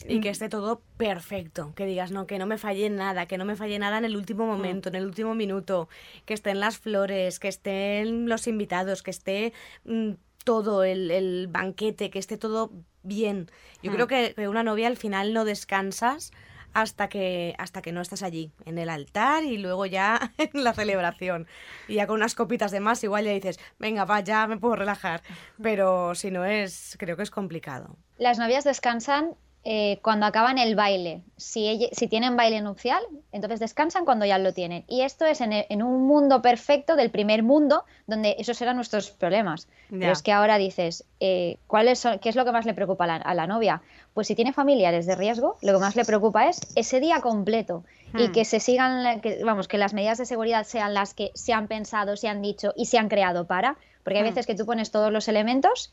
[0.08, 3.46] Y que esté todo perfecto, que digas, no, que no me falle nada, que no
[3.46, 5.90] me falle nada en el último momento, en el último minuto,
[6.26, 9.54] que estén las flores, que estén los invitados, que esté
[9.86, 12.72] mm, todo el, el, banquete, que esté todo
[13.04, 13.52] bien.
[13.84, 16.32] Yo creo que, que una novia al final no descansas
[16.74, 20.74] hasta que, hasta que no estás allí, en el altar y luego ya en la
[20.74, 21.48] celebración.
[21.88, 24.76] Y ya con unas copitas de más, igual ya dices, venga, va, ya me puedo
[24.76, 25.22] relajar.
[25.62, 27.96] Pero si no es, creo que es complicado.
[28.18, 31.21] Las novias descansan eh, cuando acaban el baile.
[31.38, 34.84] Si, si, tienen baile nupcial, entonces descansan cuando ya lo tienen.
[34.88, 39.12] Y esto es en, en un mundo perfecto del primer mundo, donde esos eran nuestros
[39.12, 39.67] problemas.
[39.89, 40.00] Yeah.
[40.00, 43.04] Pero es que ahora dices, eh, ¿cuál son, ¿qué es lo que más le preocupa
[43.04, 43.84] a la, a la, novia?
[44.15, 47.84] Pues si tiene familiares de riesgo, lo que más le preocupa es ese día completo
[48.13, 48.19] hmm.
[48.19, 51.54] y que se sigan, que, vamos, que las medidas de seguridad sean las que se
[51.54, 53.78] han pensado, se han dicho y se han creado para.
[54.04, 54.34] Porque hay hmm.
[54.34, 55.91] veces que tú pones todos los elementos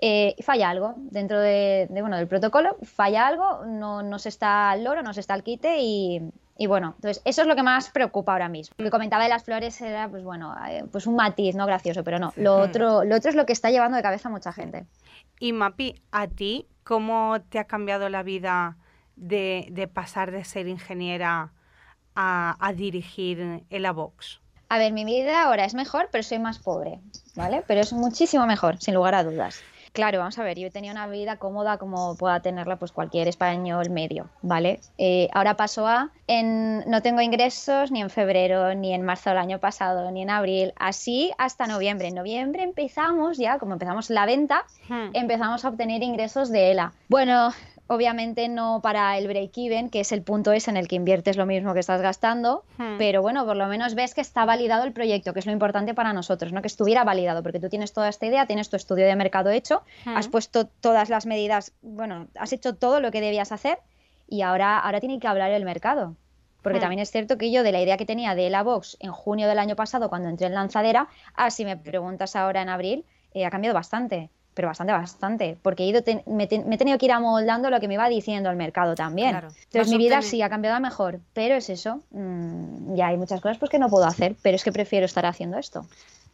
[0.00, 4.70] eh, falla algo dentro de, de, bueno, del protocolo, falla algo, no, no se está
[4.70, 6.22] al loro, no se está al quite y,
[6.56, 8.74] y, bueno, entonces eso es lo que más preocupa ahora mismo.
[8.78, 12.04] Lo que comentaba de las flores era, pues bueno, eh, pues un matiz, no gracioso,
[12.04, 14.52] pero no, lo otro, lo otro es lo que está llevando de cabeza a mucha
[14.52, 14.86] gente.
[15.40, 18.76] Y Mapi, ¿a ti cómo te ha cambiado la vida
[19.16, 21.52] de, de pasar de ser ingeniera
[22.14, 24.40] a, a dirigir el AVOX?
[24.68, 27.00] A ver, mi vida ahora es mejor, pero soy más pobre,
[27.34, 27.64] ¿vale?
[27.66, 29.62] Pero es muchísimo mejor, sin lugar a dudas.
[29.98, 33.90] Claro, vamos a ver, yo tenía una vida cómoda como pueda tenerla pues cualquier español
[33.90, 34.78] medio, ¿vale?
[34.96, 39.40] Eh, ahora paso a, en, no tengo ingresos ni en febrero, ni en marzo del
[39.40, 42.06] año pasado, ni en abril, así hasta noviembre.
[42.06, 45.10] En noviembre empezamos ya, como empezamos la venta, hmm.
[45.14, 46.92] empezamos a obtener ingresos de ELA.
[47.08, 47.52] Bueno,
[47.88, 51.46] obviamente no para el break-even, que es el punto ese en el que inviertes lo
[51.46, 52.98] mismo que estás gastando, hmm.
[52.98, 55.94] pero bueno, por lo menos ves que está validado el proyecto, que es lo importante
[55.94, 56.60] para nosotros, ¿no?
[56.60, 59.82] que estuviera validado, porque tú tienes toda esta idea, tienes tu estudio de mercado hecho,
[60.04, 60.16] hmm.
[60.16, 63.78] has puesto todas las medidas, bueno, has hecho todo lo que debías hacer
[64.28, 66.14] y ahora, ahora tiene que hablar el mercado.
[66.60, 66.82] Porque hmm.
[66.82, 69.48] también es cierto que yo de la idea que tenía de la Box en junio
[69.48, 73.46] del año pasado, cuando entré en lanzadera, a si me preguntas ahora en abril, eh,
[73.46, 76.98] ha cambiado bastante pero bastante, bastante, porque he ido te, me, te, me, he tenido
[76.98, 79.30] que ir amoldando lo que me va diciendo el mercado también.
[79.30, 79.48] Claro.
[79.66, 83.40] Entonces mi vida sí ha cambiado a mejor, pero es eso, mmm, ya hay muchas
[83.40, 85.86] cosas pues que no puedo hacer, pero es que prefiero estar haciendo esto.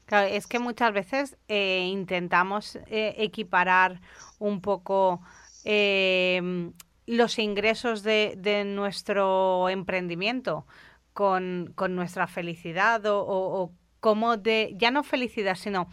[0.07, 4.01] Claro, es que muchas veces eh, intentamos eh, equiparar
[4.39, 5.21] un poco
[5.67, 6.71] eh,
[7.05, 10.65] los ingresos de, de, nuestro emprendimiento
[11.13, 15.89] con, con nuestra felicidad o, o, o, como de, ya no felicidad, sino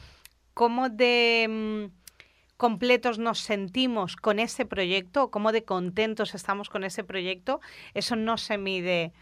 [0.54, 1.92] como de...
[2.62, 7.60] Completos nos sentimos con ese proyecto, cómo de contentos estamos con ese proyecto,
[7.96, 9.14] eso no se mide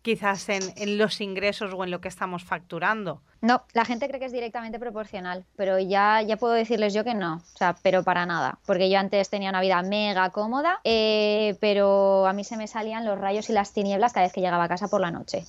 [0.00, 3.20] quizás en, en, los ingresos o en lo que estamos facturando.
[3.42, 7.12] No, la gente cree que es directamente proporcional, pero ya, ya puedo decirles yo que
[7.12, 11.58] no, o sea, pero para nada, porque yo antes tenía una vida mega cómoda, eh,
[11.60, 14.64] pero a mí se me salían los rayos y las tinieblas cada vez que llegaba
[14.64, 15.44] a casa por la noche.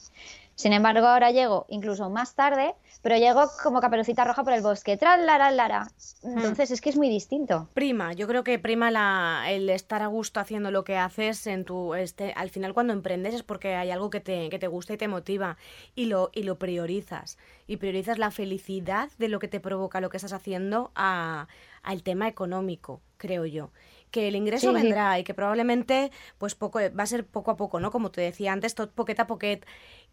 [0.57, 4.97] Sin embargo, ahora llego incluso más tarde, pero llego como caperucita roja por el bosque.
[4.97, 5.87] Tras, lara, lara.
[6.23, 6.73] Entonces hmm.
[6.73, 7.69] es que es muy distinto.
[7.75, 11.63] Prima, yo creo que prima la, el estar a gusto haciendo lo que haces en
[11.63, 11.93] tu.
[11.93, 14.97] Este, al final, cuando emprendes es porque hay algo que te, que te gusta y
[14.97, 15.57] te motiva
[15.93, 17.37] y lo, y lo priorizas.
[17.67, 21.47] Y priorizas la felicidad de lo que te provoca lo que estás haciendo a,
[21.83, 23.69] al tema económico, creo yo
[24.11, 25.21] que el ingreso sí, vendrá sí.
[25.21, 27.91] y que probablemente pues poco va a ser poco a poco, ¿no?
[27.91, 29.65] Como te decía antes, todo poquet a poquet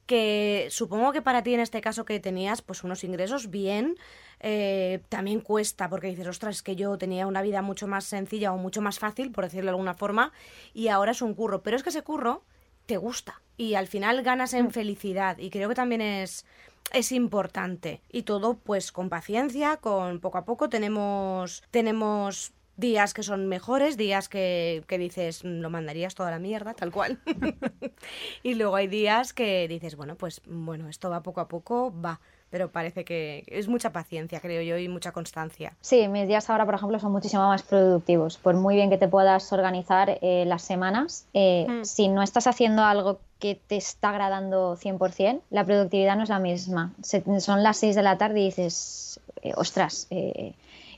[0.07, 3.97] que supongo que para ti en este caso que tenías pues unos ingresos bien,
[4.41, 8.53] eh, también cuesta porque dices, ostras, es que yo tenía una vida mucho más sencilla
[8.53, 10.33] o mucho más fácil, por decirlo de alguna forma,
[10.73, 12.43] y ahora es un curro, pero es que ese curro
[12.87, 16.45] te gusta y al final ganas en felicidad y creo que también es
[16.93, 18.03] es importante.
[18.11, 23.97] Y todo pues con paciencia, con poco a poco tenemos tenemos días que son mejores,
[23.97, 27.19] días que, que, dices mm, lo mandarías toda la mierda, tal cual.
[28.43, 32.21] y luego hay días que dices, bueno, pues bueno, esto va poco a poco, va.
[32.51, 35.75] Pero parece que es mucha paciencia, creo yo, y mucha constancia.
[35.81, 38.37] Sí, mis días ahora, por ejemplo, son muchísimo más productivos.
[38.37, 41.85] Por muy bien que te puedas organizar eh, las semanas, eh, mm.
[41.85, 46.39] si no estás haciendo algo que te está agradando 100%, la productividad no es la
[46.39, 46.95] misma.
[47.03, 50.07] Se, son las 6 de la tarde y dices, eh, ostras,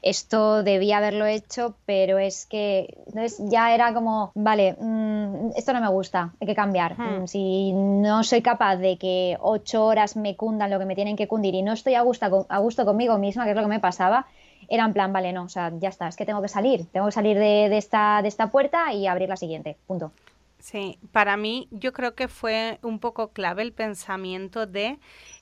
[0.09, 5.81] esto debía haberlo hecho, pero es que entonces ya era como, vale, mmm, esto no
[5.81, 6.97] me gusta, hay que cambiar.
[6.97, 7.27] Hmm.
[7.27, 11.27] Si no soy capaz de que ocho horas me cundan lo que me tienen que
[11.27, 13.81] cundir y no estoy a gusto, a gusto conmigo misma, que es lo que me
[13.81, 14.27] pasaba,
[14.69, 17.07] era en plan, vale, no, o sea, ya está, es que tengo que salir, tengo
[17.07, 20.13] que salir de, de, esta, de esta puerta y abrir la siguiente, punto.
[20.61, 24.99] Sí, para mí yo creo que fue un poco clave el pensamiento de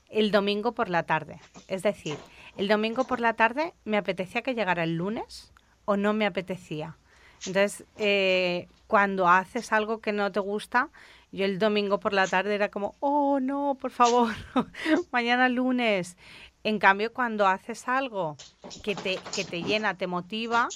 [0.09, 1.39] el domingo por la tarde.
[1.67, 2.17] Es decir,
[2.57, 5.53] el domingo por la tarde me apetecía que llegara el lunes
[5.85, 6.97] o no me apetecía.
[7.45, 10.89] Entonces, eh, cuando haces algo que no te gusta,
[11.31, 14.33] yo el domingo por la tarde era como, oh no, por favor,
[15.11, 16.17] mañana lunes.
[16.63, 18.37] En cambio, cuando haces algo
[18.83, 20.67] que te, que te llena, te motiva,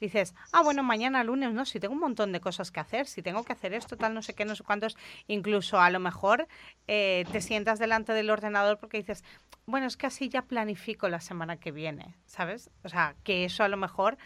[0.00, 3.22] dices, ah, bueno, mañana lunes, no, si tengo un montón de cosas que hacer, si
[3.22, 6.46] tengo que hacer esto, tal, no sé qué, no sé cuántos, incluso a lo mejor
[6.88, 9.24] eh, te sientas delante del ordenador porque dices,
[9.70, 12.70] bueno, es que así ya planifico la semana que viene, ¿sabes?
[12.84, 14.18] O sea, que eso a lo mejor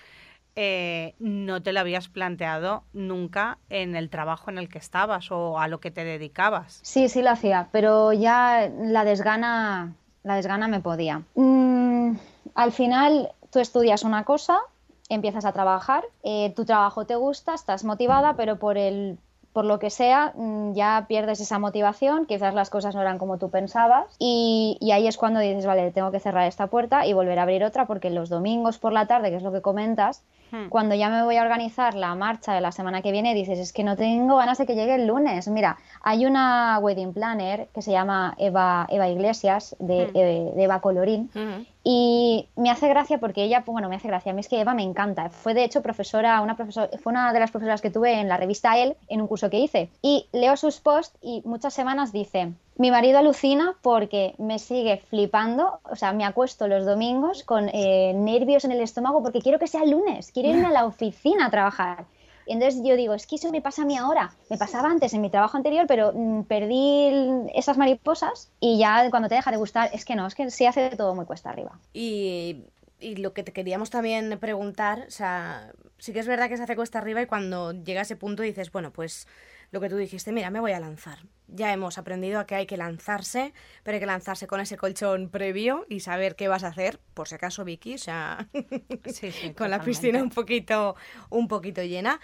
[0.57, 5.59] eh, no te lo habías planteado nunca en el trabajo en el que estabas o
[5.59, 6.81] a lo que te dedicabas.
[6.83, 11.23] Sí, sí lo hacía, pero ya la desgana, la desgana me podía.
[11.35, 12.17] Mm,
[12.55, 14.61] al final tú estudias una cosa,
[15.09, 19.19] empiezas a trabajar, eh, tu trabajo te gusta, estás motivada, pero por el
[19.55, 23.39] por lo que sea, mm, ya pierdes esa motivación, quizás las cosas no eran como
[23.39, 27.15] tú pensabas y, y, ahí es cuando dices, vale, tengo que cerrar esta puerta y
[27.15, 30.23] volver a abrir otra porque los domingos por la tarde, que es lo que comentas,
[30.55, 30.69] Hmm.
[30.69, 33.73] Cuando ya me voy a organizar la marcha de la semana que viene, dices, es
[33.73, 35.49] que no tengo ganas de que llegue el lunes.
[35.49, 40.61] Mira, hay una wedding planner que se llama Eva, Eva Iglesias, de, hmm.
[40.61, 41.63] Eva Colorín, hmm.
[41.87, 44.73] Y me hace gracia porque ella, bueno, me hace gracia, a mí es que Eva
[44.73, 45.29] me encanta.
[45.29, 48.39] Fue de hecho profesora, una profesora, fue una de las profesoras que tuve en la
[48.39, 49.91] revista El, en un curso que hice.
[50.01, 55.81] Y leo sus posts y muchas semanas dice, mi marido alucina porque me sigue flipando,
[55.85, 59.67] o sea, me acuesto los domingos con eh, nervios en el estómago porque quiero que
[59.67, 62.07] sea lunes, quiero irme a la oficina a trabajar.
[62.47, 64.35] Y entonces yo digo, es que eso me pasa a mí ahora.
[64.51, 67.11] Me pasaba antes en mi trabajo anterior, pero mm, perdí
[67.55, 70.67] esas mariposas y ya cuando te deja de gustar, es que no, es que se
[70.67, 71.79] hace todo muy cuesta arriba.
[71.93, 72.65] Y,
[73.01, 76.63] y lo que te queríamos también preguntar, o sea, sí que es verdad que se
[76.63, 79.27] hace cuesta arriba y cuando llega a ese punto dices, bueno, pues
[79.75, 81.19] lo que tú dijiste, mira, me voy a lanzar.
[81.49, 85.29] Ya hemos aprendido a que hay que lanzarse, pero hay que lanzarse con ese colchón
[85.29, 88.49] previo y saber qué vas a hacer, por si acaso, Vicky, o sea,
[89.57, 90.95] con la piscina un poquito,
[91.29, 92.21] un poquito llena.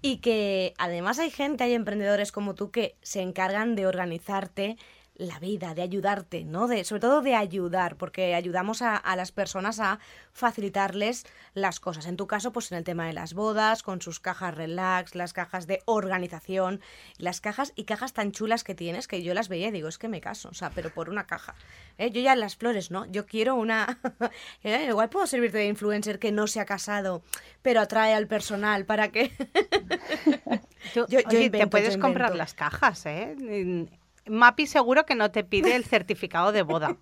[0.00, 4.78] Y que además hay gente, hay emprendedores como tú que se encargan de organizarte
[5.16, 6.66] la vida, de ayudarte, ¿no?
[6.66, 10.00] De, sobre todo de ayudar, porque ayudamos a, las personas a
[10.32, 11.24] facilitarles
[11.54, 12.06] las cosas.
[12.06, 15.32] En tu caso, pues en el tema de las bodas, con sus cajas relax, las
[15.32, 16.80] cajas de organización,
[17.16, 19.98] las cajas y cajas tan chulas que tienes que yo las veía y digo, es
[19.98, 21.54] que me caso, o sea, pero por una caja.
[21.96, 22.10] ¿eh?
[22.10, 23.06] Yo ya las flores, ¿no?
[23.06, 24.00] Yo quiero una...
[24.62, 27.22] Eh, igual puedo servirte de influencer que no se ha casado,
[27.62, 29.30] pero atrae al personal para que...
[30.94, 31.06] yo,
[31.50, 33.36] te puedes comprar las cajas, ¿eh?
[34.26, 36.96] Mapi seguro que no te pide el certificado de boda.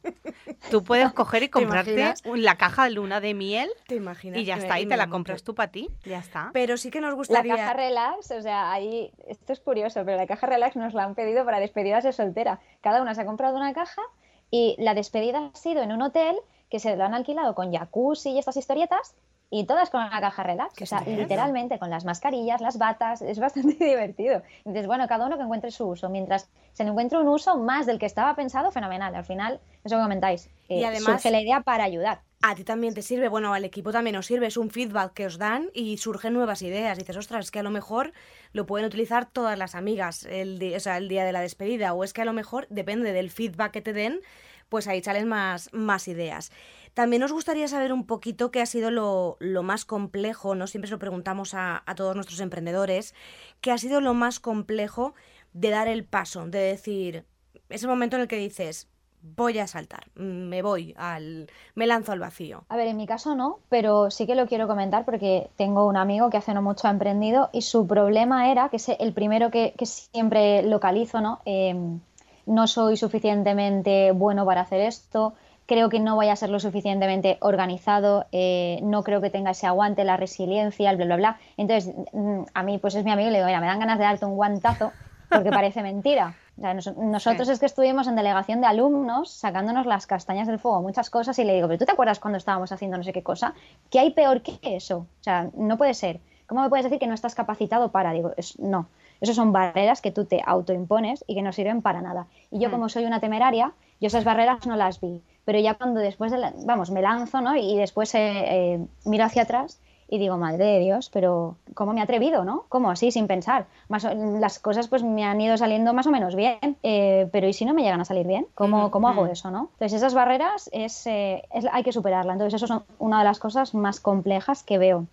[0.71, 3.71] Tú puedes coger y comprarte la caja de luna de miel.
[3.87, 4.41] ¿Te imaginas?
[4.41, 5.89] Y ya está, y te la compras tú para ti.
[6.05, 6.51] Ya está.
[6.53, 7.57] Pero sí que nos gustaría.
[7.57, 9.13] La caja relax, o sea, ahí.
[9.27, 12.61] Esto es curioso, pero la caja relax nos la han pedido para despedidas de soltera.
[12.81, 14.03] Cada una se ha comprado una caja
[14.51, 16.37] y la despedida ha sido en un hotel
[16.71, 19.15] que se lo han alquilado con jacuzzi y estas historietas
[19.55, 23.39] y todas con una caja relax, o sea, literalmente con las mascarillas, las batas, es
[23.39, 24.43] bastante divertido.
[24.65, 26.09] Entonces, bueno, cada uno que encuentre su uso.
[26.09, 29.15] Mientras se encuentre un uso más del que estaba pensado, fenomenal.
[29.15, 32.23] Al final, eso que comentáis, eh, y además, surge la idea para ayudar.
[32.41, 35.27] A ti también te sirve, bueno, al equipo también os sirve, es un feedback que
[35.27, 36.97] os dan y surgen nuevas ideas.
[36.97, 38.15] dices, ostras, es que a lo mejor
[38.55, 42.05] lo pueden utilizar todas las amigas el, o sea, el día de la despedida, o
[42.05, 44.23] es que a lo mejor, depende del feedback que te den,
[44.71, 46.51] pues ahí salen más, más ideas.
[46.95, 50.67] También nos gustaría saber un poquito qué ha sido lo, más complejo, ¿no?
[50.67, 53.15] Siempre se lo preguntamos a, todos nuestros emprendedores,
[53.61, 55.15] qué ha sido lo más complejo
[55.55, 57.25] de dar el paso, de decir,
[57.69, 58.89] ese momento en el que dices,
[59.23, 62.65] voy a saltar, me voy al, me lanzo al vacío.
[62.69, 65.97] A ver, en mi caso no, pero sí que lo quiero comentar porque tengo un
[65.97, 69.51] amigo que hace no mucho ha emprendido y su problema era, que es el primero
[69.51, 71.41] que, siempre localizo, ¿no?
[71.45, 72.01] Em,
[72.45, 75.35] no soy suficientemente bueno para hacer esto,
[75.73, 79.67] creo que no vaya a ser lo suficientemente organizado, eh, no creo que tenga ese
[79.67, 81.39] aguante, la resiliencia, el bla, bla, bla.
[81.57, 83.99] Entonces, mm, a mí, pues es mi amigo y le digo, mira, me dan ganas
[83.99, 84.93] de darte un guantazo
[85.31, 86.35] porque parece mentira.
[86.59, 91.39] nosotros es que estuvimos en delegación de alumnos sacándonos las castañas del fuego, muchas cosas,
[91.39, 93.55] y le digo, pero ¿tú te acuerdas cuando estábamos haciendo no sé qué cosa?
[93.91, 94.99] ¿Qué hay peor que eso?
[94.99, 96.21] O sea, no puede ser.
[96.47, 98.13] ¿Cómo me puedes decir que no estás capacitado para?
[98.13, 98.89] Digo, no.
[99.23, 102.27] Esas son barreras que tú te autoimpones y que no sirven para nada.
[102.51, 102.73] Y yo, mm.
[102.73, 105.23] como soy una temeraria, yo esas barreras no las vi.
[105.45, 107.57] Pero ya cuando después, de vamos, me lanzo, ¿no?
[107.57, 112.01] Y después eh, eh, miro hacia atrás y digo, madre de Dios, pero ¿cómo me
[112.01, 112.65] he atrevido, no?
[112.69, 113.67] ¿Cómo así, sin pensar?
[113.89, 117.53] Más, las cosas pues me han ido saliendo más o menos bien, eh, pero ¿y
[117.53, 118.47] si no me llegan a salir bien?
[118.57, 119.71] ¿Cómo, ¿cómo hago eso, no?
[119.75, 122.35] Entonces esas barreras es, hay que superarlas.
[122.35, 125.07] Entonces eso son una de las cosas más complejas que veo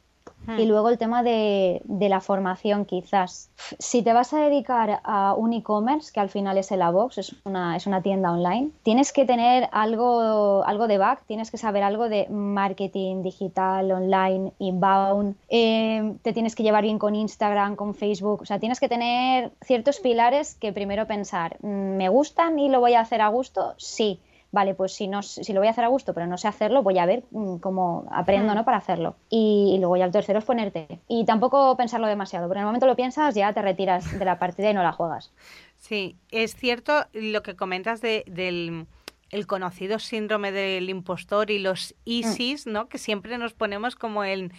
[0.58, 3.52] Y luego el tema de, de, la formación, quizás.
[3.78, 7.36] Si te vas a dedicar a un e-commerce, que al final es el Avox, es
[7.46, 11.84] una, es una tienda online, tienes que tener algo, algo de back, tienes que saber
[11.84, 17.94] algo de marketing digital, online, inbound, eh, te tienes que llevar bien con Instagram, con
[17.94, 22.70] Facebook, o sea, tienes que tener ciertos pilares que primero pensar, mm, ¿me gustan y
[22.70, 23.76] lo voy a hacer a gusto?
[23.78, 24.20] Sí
[24.52, 26.84] vale, pues si, no, si lo voy a hacer a gusto, pero no sé hacerlo,
[26.84, 28.56] voy a ver mm, cómo aprendo, hmm.
[28.56, 28.66] ¿no?
[28.66, 29.16] Para hacerlo.
[29.30, 31.00] Y, luego ya el tercero es ponerte.
[31.08, 34.40] Y tampoco pensarlo demasiado, porque en el momento lo piensas, ya te retiras de la
[34.40, 35.32] partida y no la juegas.
[35.78, 38.88] Sí, es cierto lo que comentas de, del
[39.30, 42.72] el conocido síndrome del impostor y los ISIS, mm.
[42.72, 42.90] ¿no?
[42.90, 44.52] Que siempre nos ponemos como el,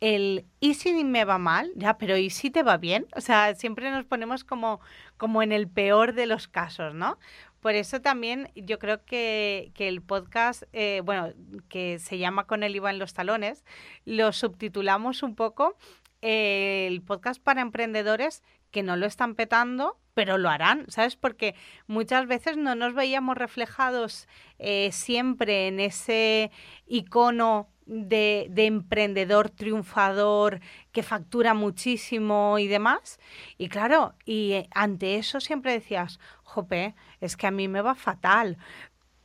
[0.00, 1.72] el ¿y si me va mal?
[1.76, 3.06] Ya, pero ¿y si te va bien?
[3.16, 4.80] O sea, siempre nos ponemos como,
[5.16, 7.18] como en el peor de los casos, ¿no?
[7.64, 11.32] Por eso también yo creo que, el podcast, eh, bueno,
[11.70, 13.64] que se llama Con el IVA en los talones,
[14.04, 15.74] lo subtitulamos un poco
[16.20, 21.16] eh, el podcast para emprendedores que no lo están petando, pero lo harán, ¿sabes?
[21.16, 21.54] Porque
[21.86, 26.50] muchas veces no nos veíamos reflejados eh, siempre en ese
[26.86, 30.60] icono de, de, emprendedor triunfador
[30.92, 33.18] que factura muchísimo y demás.
[33.58, 38.58] Y claro, y ante eso siempre decías, jope, es que a mí me va fatal.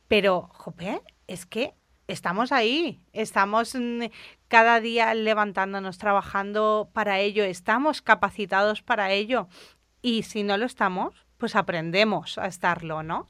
[0.08, 1.74] Pero, jope, es que
[2.08, 4.04] estamos ahí, estamos mm,
[4.48, 9.48] cada día levantándonos, trabajando para ello, estamos capacitados para ello.
[10.02, 13.28] Y si no lo estamos, pues aprendemos a estarlo, ¿no?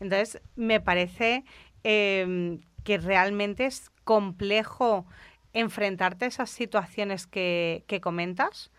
[0.00, 1.44] Entonces, me parece
[1.82, 5.04] em, que realmente es complejo
[5.52, 8.70] enfrentarte a esas situaciones que, que comentas,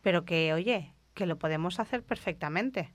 [0.00, 2.90] pero que, oye, que lo podemos hacer perfectamente.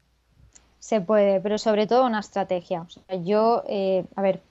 [0.79, 2.81] Se puede, pero sobre todo una estrategia.
[2.81, 4.41] O sea, yo, eh, a ver,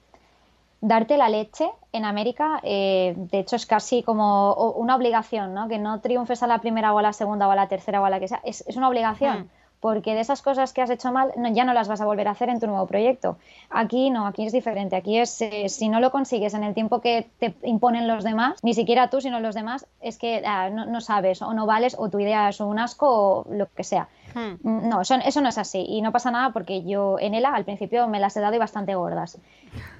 [0.79, 5.67] darte la leche en América, eh, de hecho, es casi como una obligación, ¿no?
[5.67, 8.05] Que no triunfes a la primera o a la segunda o a la tercera o
[8.05, 8.39] a la que sea.
[8.45, 9.49] Es, es una obligación.
[9.85, 12.31] Porque de esas cosas que has hecho mal ya no las vas a volver a
[12.31, 13.37] hacer en tu nuevo proyecto.
[13.69, 14.95] Aquí no, aquí es diferente.
[14.95, 18.57] Aquí es, eh, si no lo consigues en el tiempo que te imponen los demás,
[18.63, 21.95] ni siquiera tú, sino los demás, es que ah, no, no, sabes o no vales
[21.99, 24.07] o tu idea es un asco o lo que sea.
[24.33, 24.55] Hmm.
[24.63, 25.85] Mm, no, eso, no es así.
[25.87, 28.57] Y no pasa nada porque yo en ELA al principio me las he dado y
[28.57, 29.37] bastante gordas.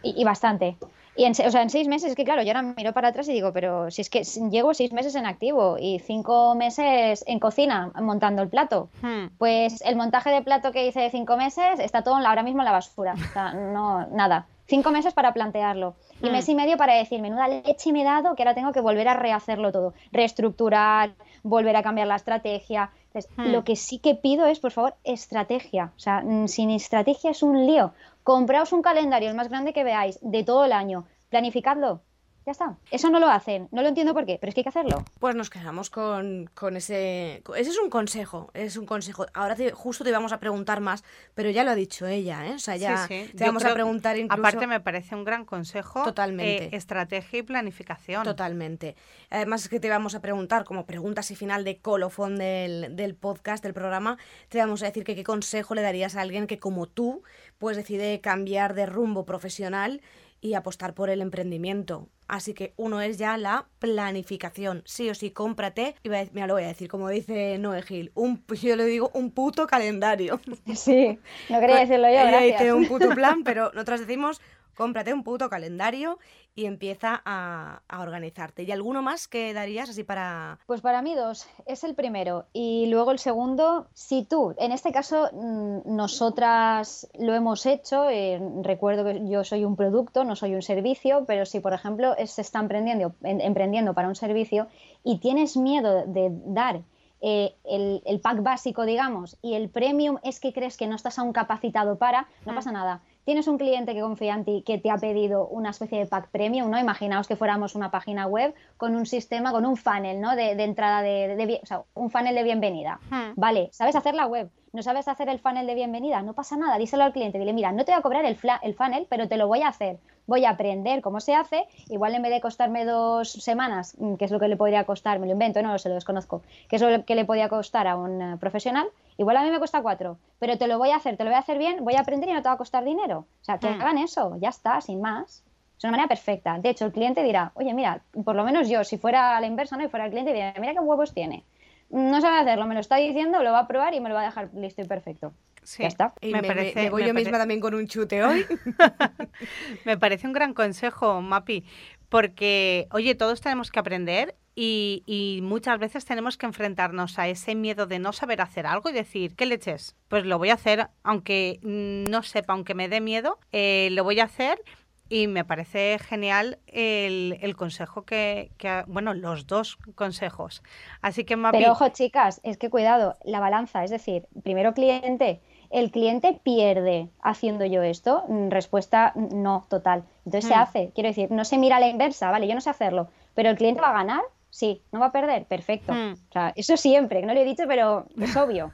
[0.02, 0.78] Y, bastante.
[1.18, 3.28] Y en, o sea, en seis meses, es que claro, yo ahora miro para atrás
[3.30, 7.40] y digo, pero si es que llego seis meses en activo y cinco meses en
[7.40, 9.28] cocina montando el plato, hmm.
[9.38, 12.66] pues el montaje de plato que hice de cinco meses está todo ahora mismo en
[12.66, 13.14] la basura.
[13.14, 14.48] O sea, no, nada.
[14.68, 16.52] Cinco meses para plantearlo y mes hmm.
[16.52, 19.14] y medio para decir, menuda leche me he dado que ahora tengo que volver a
[19.14, 21.12] rehacerlo todo, reestructurar,
[21.44, 22.90] volver a cambiar la estrategia,
[23.38, 23.52] Hmm.
[23.52, 25.92] Lo que sí que pido es, por favor, estrategia.
[25.96, 27.94] O sea, mm, sin estrategia es un lío.
[28.26, 31.06] Compraos un calendario, el más grande que veáis, de todo el año.
[31.30, 32.02] Planificadlo.
[32.46, 32.78] Ya está.
[32.92, 33.68] Eso no lo hacen.
[33.72, 35.04] No lo entiendo por qué, pero es que hay que hacerlo.
[35.20, 37.42] Pues nos quedamos con, ese...
[37.56, 38.52] Ese es un consejo.
[38.54, 39.26] Es un consejo.
[39.34, 41.04] Ahora justo te íbamos a preguntar más,
[41.34, 42.54] pero ya lo ha dicho ella, ¿eh?
[42.54, 44.40] O sea, ya te vamos a preguntar incluso...
[44.40, 46.04] Aparte me parece un gran consejo.
[46.04, 46.66] Totalmente.
[46.66, 48.24] Eh, estrategia y planificación.
[48.24, 48.96] Totalmente.
[49.32, 53.16] Además es que te vamos a preguntar, como preguntas y final de colofón del, del
[53.16, 54.20] podcast, del programa,
[54.50, 57.24] te vamos a decir que qué consejo le darías a alguien que como tú,
[57.58, 60.02] pues decide cambiar de rumbo profesional
[60.42, 62.08] y apostar por el emprendimiento.
[62.28, 64.82] Así que uno es ya la planificación.
[64.86, 65.96] Sí o sí, cómprate.
[66.04, 69.32] Y mira, lo voy a decir, como dice Noé Gil, un, yo le digo un
[69.32, 70.40] puto calendario.
[70.76, 72.20] Sí, no quería decirlo yo.
[72.20, 74.42] Ella dice un puto plan, pero nosotros decimos
[74.76, 76.20] cómprate un puto calendario
[76.54, 78.64] y empieza a, organizarte.
[78.64, 80.60] ¿Y alguno más que darías así para...?
[80.66, 81.48] Pues para mí dos.
[81.66, 82.46] Es el primero.
[82.54, 88.40] Y luego el segundo, si tú, en este caso mm, nosotras lo hemos hecho, eh,
[88.62, 92.42] recuerdo que yo soy un producto, no soy un servicio, pero si por ejemplo se
[92.42, 94.68] está emprendiendo, emprendiendo para un servicio
[95.04, 96.82] y tienes miedo de dar
[97.22, 101.18] eh, el, el, pack básico, digamos, y el premium es que crees que no estás
[101.18, 102.56] aún capacitado para, no mm.
[102.56, 106.00] pasa nada tienes un cliente que confía en ti que te ha pedido una especie
[106.00, 106.80] de pack premium, ¿no?
[106.80, 110.36] Imaginaos que fuéramos una página web con un sistema, con un funnel, ¿no?
[110.36, 113.00] De, entrada de, o sea, un funnel de bienvenida.
[113.10, 113.34] Hmm.
[113.36, 114.50] Vale, ¿sabes hacer la web?
[114.72, 116.22] ¿No sabes hacer el funnel de bienvenida?
[116.22, 118.74] No pasa nada, díselo al cliente, dile, mira, no te voy a cobrar el, el
[118.76, 119.98] funnel, pero te lo voy a hacer.
[120.28, 124.26] Voy a aprender cómo se hace, igual en vez de costarme dos semanas, mm, que
[124.26, 126.82] es lo que le podría costar, me lo invento, no, se lo desconozco, que es
[126.82, 130.18] lo que le podría costar a un eh, profesional, Igual a mí me cuesta cuatro,
[130.40, 132.30] pero te lo voy a hacer, te lo voy a hacer bien, voy a aprender
[132.30, 133.26] y no te va a costar dinero.
[133.42, 133.82] O sea, que hmm.
[133.82, 135.44] hagan eso, ya está, sin más.
[135.78, 136.58] Es una manera perfecta.
[136.60, 139.48] De hecho, el cliente dirá, oye, mira, por lo menos yo, si fuera a la
[139.48, 139.84] inversa, ¿no?
[139.84, 141.44] Y fuera el cliente, diría, mira qué huevos tiene.
[141.90, 144.22] No sabe hacerlo, me lo está diciendo, lo va a probar y me lo va
[144.22, 145.34] a dejar listo y perfecto.
[145.66, 146.14] Sí, ya está.
[146.22, 148.46] Y me, parece, voy yo misma también con un chute hoy.
[149.86, 151.66] me parece un gran consejo, Mapi,
[152.08, 157.56] porque, oye, todos tenemos que aprender y, y, muchas veces tenemos que enfrentarnos a ese
[157.56, 159.96] miedo de no saber hacer algo y decir, ¿qué leches?
[160.08, 164.20] Pues lo voy a hacer, aunque no sepa, aunque me dé miedo, eh, lo voy
[164.20, 164.62] a hacer
[165.10, 170.64] y me parece genial el, el consejo que, que, bueno, los dos consejos.
[171.02, 171.58] Así que, Mapi...
[171.58, 177.10] Pero ojo, chicas, es que cuidado, la balanza, es decir, primero cliente, ¿el cliente pierde
[177.22, 178.24] haciendo yo esto?
[178.28, 180.04] Mm, respuesta, no, total.
[180.26, 180.60] Entonces se Hmm.
[180.62, 183.50] hace, quiero decir, no se mira a la inversa, vale, yo no sé hacerlo, pero
[183.50, 185.94] el cliente va a ganar, sí, no va a perder, perfecto.
[185.94, 186.14] Hmm.
[186.14, 188.72] O sea, eso siempre, que no lo he dicho, pero es obvio.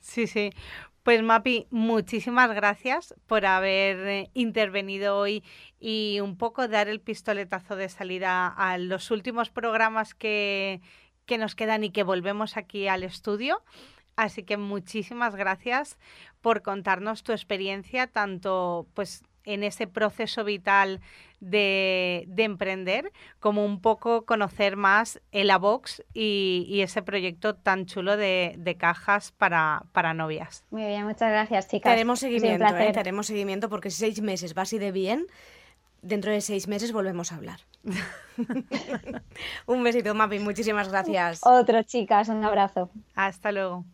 [0.00, 0.50] Sí, sí.
[1.02, 5.44] Pues Mapi, muchísimas gracias por haber eh, intervenido hoy
[5.78, 10.80] y un poco dar el pistoletazo de salida a los últimos programas que,
[11.24, 13.62] que nos quedan y que volvemos aquí al estudio.
[14.16, 15.98] Así que muchísimas gracias
[16.40, 21.00] por contarnos tu experiencia, tanto pues en ese proceso vital
[21.40, 27.86] de, de emprender, como un poco conocer más el Avox y, y ese proyecto tan
[27.86, 30.64] chulo de, de cajas para, para novias.
[30.70, 31.84] Muy bien, muchas gracias, chicas.
[31.84, 32.68] Te haremos seguimiento, ¿eh?
[32.68, 32.92] placer.
[32.92, 35.26] Te haremos seguimiento porque si seis meses va así de bien,
[36.02, 37.60] dentro de seis meses volvemos a hablar.
[39.66, 40.38] Un besito, Mapi.
[40.38, 41.40] Muchísimas gracias.
[41.44, 42.90] Otro, chicas, un abrazo.
[43.14, 43.84] Hasta luego.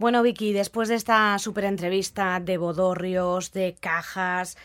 [0.00, 4.56] Bueno, Vicky, después de esta súper entrevista de bodorrios, de cajas,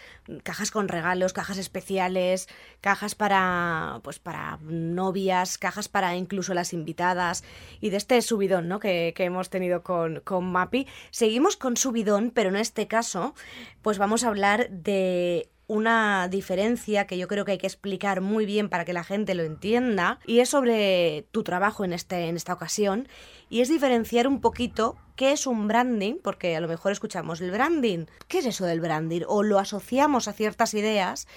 [0.43, 2.47] cajas con regalos, cajas especiales,
[2.79, 7.43] cajas para pues para novias, cajas para incluso las invitadas
[7.81, 8.79] y de este subidón ¿no?
[8.79, 13.35] que, que hemos tenido con, con Mapi, seguimos con subidón, pero en este caso,
[13.81, 18.45] pues vamos a hablar de una diferencia que yo creo que hay que explicar muy
[18.45, 22.35] bien para que la gente lo entienda y es sobre tu trabajo en, este, en
[22.35, 23.07] esta ocasión
[23.49, 27.51] y es diferenciar un poquito qué es un branding, porque a lo mejor escuchamos el
[27.51, 29.21] branding, ¿qué es eso del branding?
[29.27, 31.27] O lo asociamos a ciertas ideas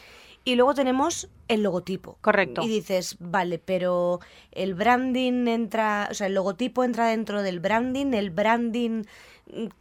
[0.44, 2.18] y luego tenemos el logotipo.
[2.20, 2.62] Correcto.
[2.62, 4.20] Y dices, vale, pero
[4.52, 9.04] el branding entra, o sea, el logotipo entra dentro del branding, el branding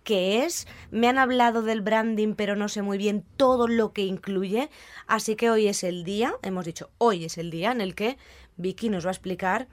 [0.04, 0.68] qué es.
[0.92, 4.70] Me han hablado del branding, pero no sé muy bien todo lo que incluye.
[5.08, 8.18] Así que hoy es el día, hemos dicho, hoy es el día en el que
[8.58, 9.68] Vicky nos va a explicar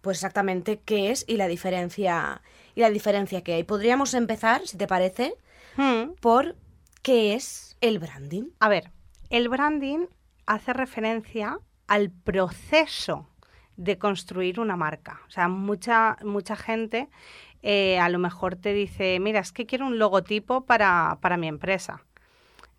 [0.00, 2.40] pues exactamente qué es y la diferencia
[2.74, 3.64] y la diferencia que hay.
[3.64, 5.34] Podríamos empezar, si te parece,
[5.76, 6.14] Hmm.
[6.20, 6.56] por
[7.02, 8.50] qué es el branding.
[8.58, 8.90] A ver,
[9.28, 10.06] el branding
[10.46, 13.28] hace referencia al proceso
[13.76, 15.20] de construir una marca.
[15.26, 17.08] O sea, mucha, mucha gente
[17.62, 21.48] eh, a lo mejor te dice, mira, es que quiero un logotipo para, para mi
[21.48, 22.04] empresa.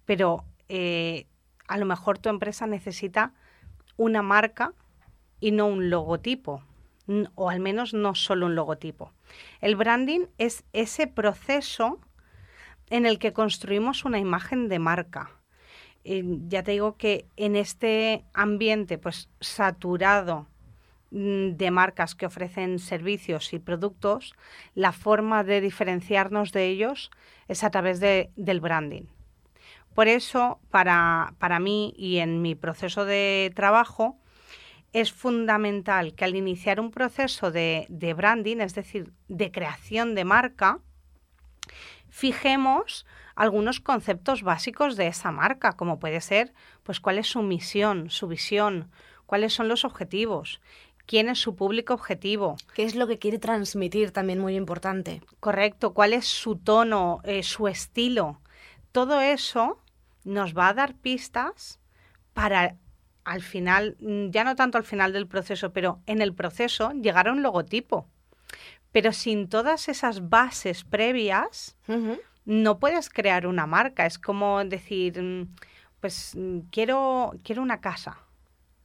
[0.05, 1.27] Pero eh,
[1.67, 3.33] a lo mejor tu empresa necesita
[3.97, 4.73] una marca
[5.39, 6.63] y no un logotipo.
[7.35, 9.11] O al menos no solo un logotipo.
[9.59, 11.99] El branding es ese proceso
[12.89, 15.31] en el que construimos una imagen de marca.
[16.03, 20.47] Eh, ya te digo que en este ambiente pues saturado
[21.11, 24.33] de marcas que ofrecen servicios y productos,
[24.75, 27.11] la forma de diferenciarnos de ellos
[27.47, 29.03] es a través de- del branding.
[29.93, 34.17] Por eso, para, para mí y en mi proceso de trabajo,
[34.93, 40.23] es fundamental que al iniciar un proceso de, de branding, es decir, de creación de
[40.25, 40.79] marca,
[42.09, 43.05] fijemos
[43.35, 46.53] algunos conceptos básicos de esa marca, como puede ser,
[46.83, 48.91] pues, cuál es su misión, su visión,
[49.25, 50.61] cuáles son los objetivos,
[51.11, 54.11] quién es su público objetivo, ¿Qué es lo que quiere transmitir?
[54.11, 55.21] También muy importante.
[55.41, 58.39] correcto, cuál es su tono, eh, su estilo.
[58.93, 59.77] Todo eso
[60.23, 61.81] nos va a dar pistas
[62.33, 62.77] para
[63.25, 67.27] al final, mm, ya no tanto al final del proceso, pero en el proceso llegar
[67.27, 68.07] a un logotipo.
[68.93, 71.75] Pero sin todas esas bases previas,
[72.45, 74.05] no puedes crear una marca.
[74.05, 75.55] Es como decir, mm,
[75.99, 78.17] pues mm, quiero, quiero una casa.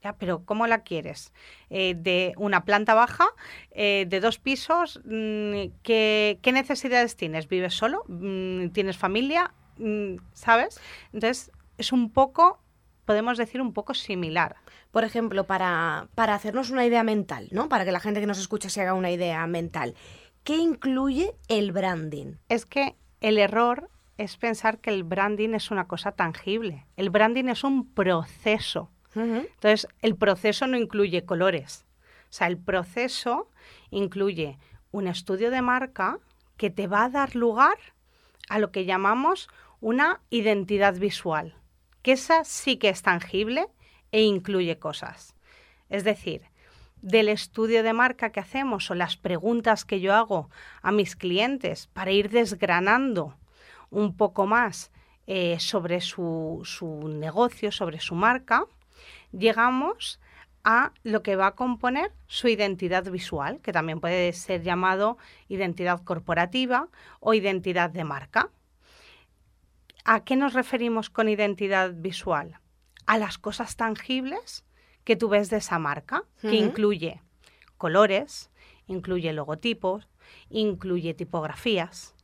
[0.07, 1.33] Ya, pero ¿cómo la quieres?
[1.69, 3.27] Eh, de una planta baja,
[3.73, 7.49] eh, de dos pisos, mm, ¿qué, qué necesidades tienes?
[7.49, 8.05] ¿Vives solo?
[8.07, 9.53] Mm, ¿Tienes familia?
[9.79, 10.81] Mm, ¿Sabes?
[11.13, 12.61] Entonces, es un poco,
[13.05, 14.55] podemos decir, un poco similar.
[14.93, 17.69] Por ejemplo, para, para hacernos una idea mental, ¿no?
[17.69, 19.97] Para que la gente que nos escucha se haga una idea mental.
[20.45, 22.37] ¿Qué incluye el branding?
[22.49, 26.87] Es que el error es pensar que el branding es una cosa tangible.
[26.97, 28.93] El branding es un proceso.
[29.17, 31.87] Entonces, el proceso no incluye colores.
[32.29, 33.49] O sea, el proceso
[33.91, 34.59] incluye
[34.91, 36.19] un estudio de marca
[36.57, 37.79] que te va a dar lugar
[38.49, 39.49] a lo que llamamos
[39.81, 41.55] una identidad visual,
[42.03, 43.69] que esa sí que es tangible
[44.12, 45.35] e incluye cosas.
[45.89, 46.43] Es decir,
[47.03, 50.51] del estudio de marca que hacemos o las preguntas que yo hago
[50.83, 53.37] a mis clientes para ir desgranando
[53.91, 54.91] un poco más
[55.27, 56.62] eh, sobre su
[57.09, 58.67] negocio, sobre su marca,
[59.37, 60.20] llegamos
[60.64, 65.16] a lo que va a componer su identidad visual, que también puede ser llamado
[65.49, 66.89] identidad corporativa
[67.20, 68.51] o identidad de marca.
[70.05, 72.59] ¿A qué nos referimos con identidad visual?
[73.07, 74.64] A las cosas tangibles
[75.05, 77.22] que tú ves de esa marca, que incluye
[77.76, 78.51] colores,
[78.89, 80.09] incluye logotipos,
[80.51, 82.16] incluye tipografías,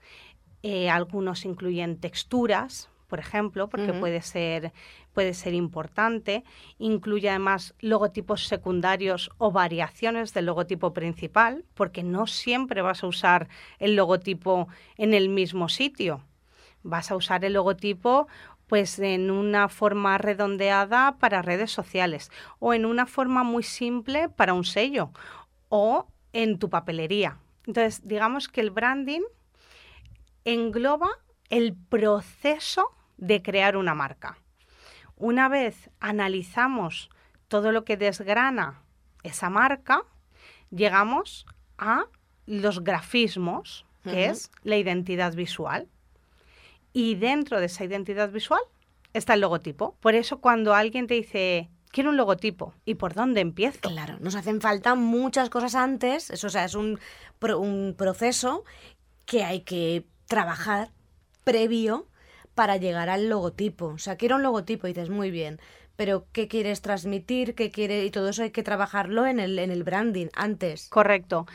[0.64, 4.72] eh, algunos incluyen texturas, por ejemplo, porque puede, ser,
[5.12, 6.44] puede ser importante.
[6.78, 13.50] Incluye además logotipos secundarios o variaciones del logotipo principal, porque no siempre vas a usar
[13.78, 16.24] el logotipo en el mismo sitio.
[16.82, 18.28] Vas a usar el logotipo
[18.66, 24.54] pues en una forma redondeada para redes sociales o en una forma muy simple para
[24.54, 25.10] un sello
[25.68, 27.36] o en tu papelería.
[27.66, 29.20] Entonces, digamos que el branding
[30.46, 31.10] engloba
[31.52, 34.38] el proceso de crear una marca.
[35.16, 37.10] Una vez analizamos
[37.48, 38.82] todo lo que desgrana
[39.22, 40.02] esa marca,
[40.70, 41.46] llegamos
[41.78, 42.06] a
[42.46, 45.86] los grafismos, que es la identidad visual.
[46.92, 48.60] Y dentro de esa identidad visual
[49.12, 49.96] está el logotipo.
[50.00, 53.80] Por eso cuando alguien te dice, quiero un logotipo, ¿y por dónde empiezo?
[53.80, 56.98] Claro, nos hacen falta muchas cosas antes, eso sea, es un,
[57.40, 58.64] un proceso
[59.24, 60.90] que hay que trabajar
[61.44, 62.08] previo
[62.54, 63.86] para llegar al logotipo.
[63.86, 65.60] O sea, quiero un logotipo y dices, muy bien,
[65.96, 67.54] pero ¿qué quieres transmitir?
[67.54, 68.04] ¿Qué quiere?
[68.04, 70.88] Y todo eso hay que trabajarlo en el, en el branding antes.
[70.88, 71.46] Correcto.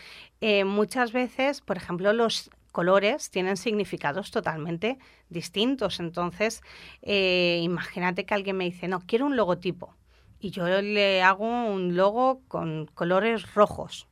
[0.41, 5.99] Eh, muchas veces, por ejemplo, los colores tienen significados totalmente distintos.
[5.99, 6.61] Entonces,
[7.01, 9.95] eh, imagínate que alguien me dice, no, quiero un logotipo.
[10.39, 14.07] Y yo le hago un logo con colores rojos.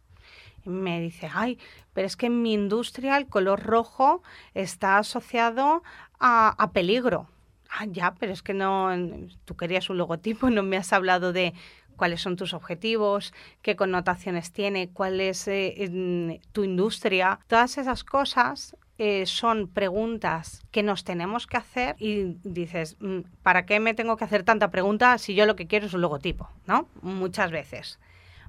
[0.66, 1.60] Y me dice, ay,
[1.94, 4.24] pero es que en mi industria el color rojo
[4.56, 5.84] está asociado
[6.20, 7.28] a, peligro.
[7.70, 8.90] Ah, ya, pero es que no,
[9.46, 11.54] tú querías un logotipo, no me has hablado de
[11.96, 17.40] cuáles son tus objetivos, qué connotaciones tiene, cuál es eh, tu industria.
[17.48, 23.66] Todas esas cosas eh, son preguntas que nos tenemos que hacer y dices, mm, ¿para
[23.66, 26.50] qué me tengo que hacer tanta pregunta si yo lo que quiero es un logotipo?
[26.66, 26.88] ¿No?
[27.02, 28.00] Muchas veces.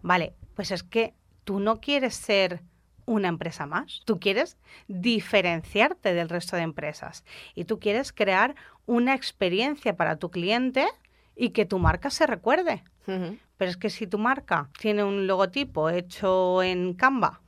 [0.03, 2.61] Vale, pues es que tú no quieres ser
[3.07, 4.03] una empresa más.
[4.05, 8.55] Tú quieres diferenciarte del resto de empresas y tú quieres crear
[8.85, 10.87] una experiencia para tu cliente
[11.35, 12.83] y que tu marca se recuerde.
[13.07, 17.41] Pero es que si tu marca tiene un logotipo hecho en Canva,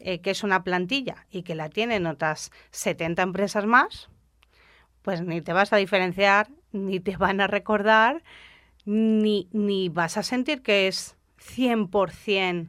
[0.00, 4.08] eh, que es una plantilla y que la tienen otras 70 empresas más,
[5.02, 8.22] pues ni te vas a diferenciar, ni te van a recordar,
[8.84, 12.68] ni, ni vas a sentir que es 100%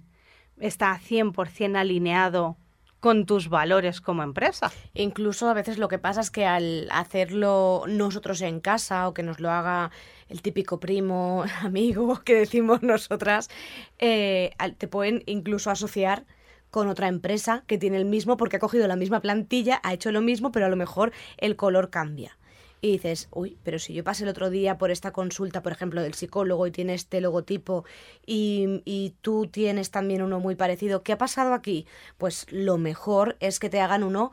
[0.62, 2.58] está 100% alineado
[3.02, 4.72] con tus valores como empresa.
[4.94, 9.24] Incluso a veces lo que pasa es que al hacerlo nosotros en casa o que
[9.24, 9.92] nos lo haga
[10.30, 13.50] el típico primo, amigo que decimos nosotras,
[14.00, 16.26] eh, te pueden incluso asociar
[16.70, 20.12] con otra empresa que tiene el mismo porque ha cogido la misma plantilla, ha hecho
[20.12, 22.38] lo mismo, pero a lo mejor el color cambia
[22.82, 26.02] y dices, uy, pero si yo pasé el otro día por esta consulta, por ejemplo,
[26.02, 27.86] del psicólogo y tiene este logotipo
[28.26, 31.86] y, y, tú tienes también uno muy parecido, ¿qué ha pasado aquí?
[32.18, 34.32] Pues lo mejor es que te hagan uno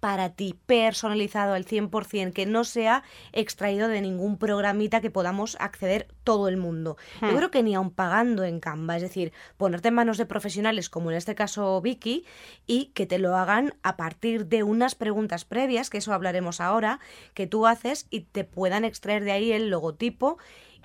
[0.00, 6.08] para ti, personalizado al 100%, que no sea extraído de ningún programita que podamos acceder
[6.24, 6.96] todo el mundo.
[7.20, 7.36] Yo hmm.
[7.36, 11.10] creo que ni aun pagando en Canva, es decir, ponerte en manos de profesionales como
[11.10, 12.24] en este caso Vicky
[12.66, 17.00] y que te lo hagan a partir de unas preguntas previas, que eso hablaremos ahora,
[17.34, 20.38] que tú haces y te puedan extraer de ahí el logotipo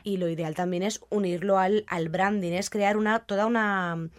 [0.03, 4.09] y lo ideal también es unirlo al, al branding, es crear una toda una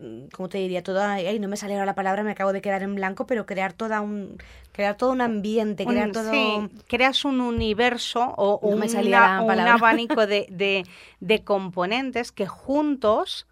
[0.00, 0.82] Mm, ¿cómo te diría?
[0.82, 3.72] Toda, ay, no me salió la palabra, me acabo de quedar en blanco, pero crear
[3.72, 4.36] toda un,
[4.72, 6.30] crear todo un ambiente, crear todo...
[6.30, 8.82] Sí, creas un universo o un
[9.14, 10.84] abanico de, de,
[11.20, 13.46] de, componentes que juntos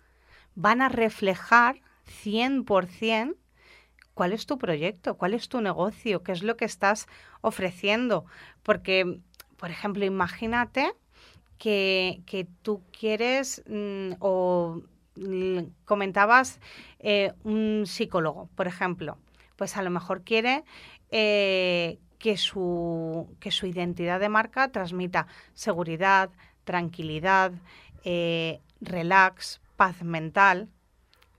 [0.55, 1.81] van a reflejar
[2.25, 3.37] 100%
[4.15, 7.07] cuál es tu proyecto, cuál es tu negocio, qué es lo que estás
[7.41, 8.25] ofreciendo.
[8.63, 9.19] Porque,
[9.57, 10.93] por ejemplo, imagínate
[11.59, 14.83] que, que tú quieres mm, o
[15.85, 16.61] comentabas
[16.99, 19.19] eh, un psicólogo, por ejemplo,
[19.57, 20.65] pues a lo mejor quiere
[21.11, 26.31] eh, que, su, que su identidad de marca transmita seguridad,
[26.65, 27.53] tranquilidad,
[28.05, 30.69] eh, relax, paz mental,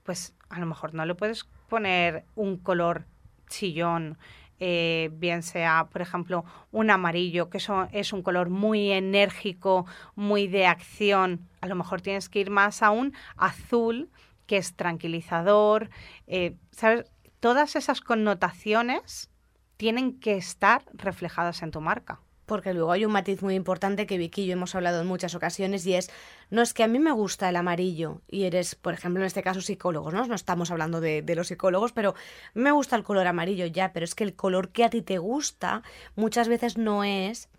[0.04, 3.04] pues a lo mejor no le puedes poner un color
[3.48, 4.18] chillón
[4.60, 10.48] eh, bien sea, por ejemplo, un amarillo, que eso es un color muy enérgico, muy
[10.48, 14.10] de acción, a lo mejor tienes que ir más a un azul,
[14.46, 15.90] que es tranquilizador,
[16.26, 17.04] eh, ¿sabes?
[17.40, 19.30] Todas esas connotaciones
[19.76, 22.20] tienen que estar reflejadas en tu marca.
[22.48, 25.34] Porque luego hay un matiz muy importante que Vicky y yo hemos hablado en muchas
[25.34, 26.10] ocasiones y es,
[26.50, 29.42] no es que a mí me gusta el amarillo y eres, por ejemplo, en este
[29.42, 30.26] caso psicólogos, ¿no?
[30.26, 32.14] No estamos hablando de, los psicólogos, pero
[32.54, 35.18] me gusta el color amarillo ya, pero es que el color que a ti te
[35.18, 35.82] gusta
[36.16, 37.50] muchas veces no es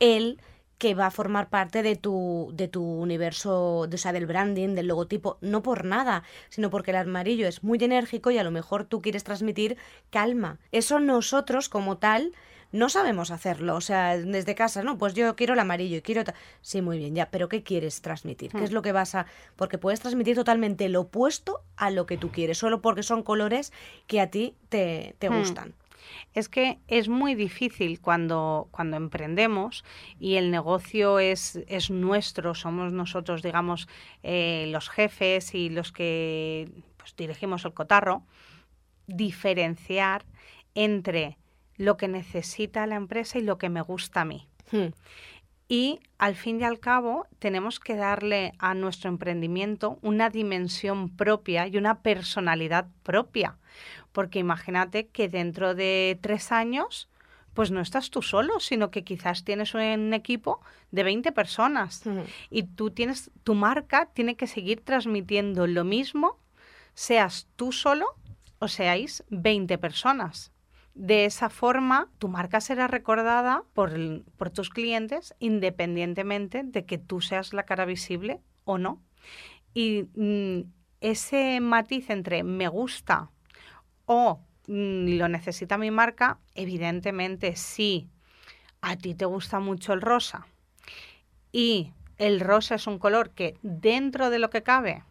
[0.00, 0.40] el
[0.78, 4.74] que va a formar parte de tu, de tu universo, de, o sea, del branding,
[4.74, 8.50] del logotipo, no por nada, sino porque el amarillo es muy enérgico y a lo
[8.50, 9.76] mejor tú quieres transmitir
[10.08, 10.58] calma.
[10.72, 12.32] Eso nosotros como tal
[12.72, 16.22] no sabemos hacerlo, o sea, desde casa, no, pues yo quiero el amarillo y quiero...
[16.60, 18.52] Sí, muy bien, ya, pero ¿qué quieres transmitir?
[18.52, 18.74] ¿Qué es hmm.
[18.74, 19.26] lo que vas a...?
[19.56, 23.72] Porque puedes transmitir totalmente lo opuesto a lo que tú quieres, solo porque son colores
[24.06, 25.38] que a ti te, te hmm.
[25.38, 25.74] gustan.
[26.32, 29.84] Es que es muy difícil cuando, cuando emprendemos
[30.18, 33.88] y el negocio es, es nuestro, somos nosotros, digamos,
[34.22, 38.22] eh, los jefes y los que pues, dirigimos el cotarro,
[39.06, 40.24] diferenciar
[40.74, 41.36] entre
[41.80, 44.46] lo que necesita la empresa y lo que me gusta a mí.
[44.70, 44.88] Hmm.
[45.66, 51.66] Y al fin y al cabo tenemos que darle a nuestro emprendimiento una dimensión propia
[51.68, 53.56] y una personalidad propia.
[54.12, 57.08] Porque imagínate que dentro de tres años,
[57.54, 60.60] pues no estás tú solo, sino que quizás tienes un equipo
[60.90, 62.04] de 20 personas.
[62.04, 62.24] Hmm.
[62.50, 66.36] Y tú tienes, tu marca tiene que seguir transmitiendo lo mismo,
[66.92, 68.04] seas tú solo
[68.58, 70.52] o seáis 20 personas.
[70.94, 73.92] De esa forma, tu marca será recordada por,
[74.52, 79.00] tus clientes independientemente de que tú seas la cara visible o no.
[79.72, 80.62] Y mm,
[81.00, 83.30] ese matiz entre me gusta
[84.04, 88.08] o mm, lo necesita mi marca, evidentemente sí.
[88.80, 90.46] A ti te gusta mucho el rosa
[91.52, 95.04] y el rosa es un color que dentro de lo que cabe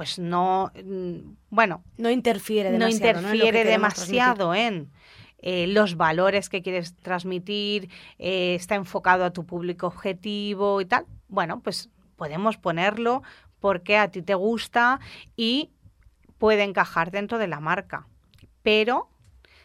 [0.00, 4.90] pues no, mm, bueno, no interfiere demasiado, no interfiere demasiado en
[5.40, 11.04] eh, los valores que quieres transmitir, eh, está enfocado a tu público objetivo y tal.
[11.28, 13.22] Bueno, pues podemos ponerlo
[13.58, 15.00] porque a ti te gusta
[15.36, 15.68] y
[16.38, 18.06] puede encajar dentro de la marca,
[18.62, 19.10] pero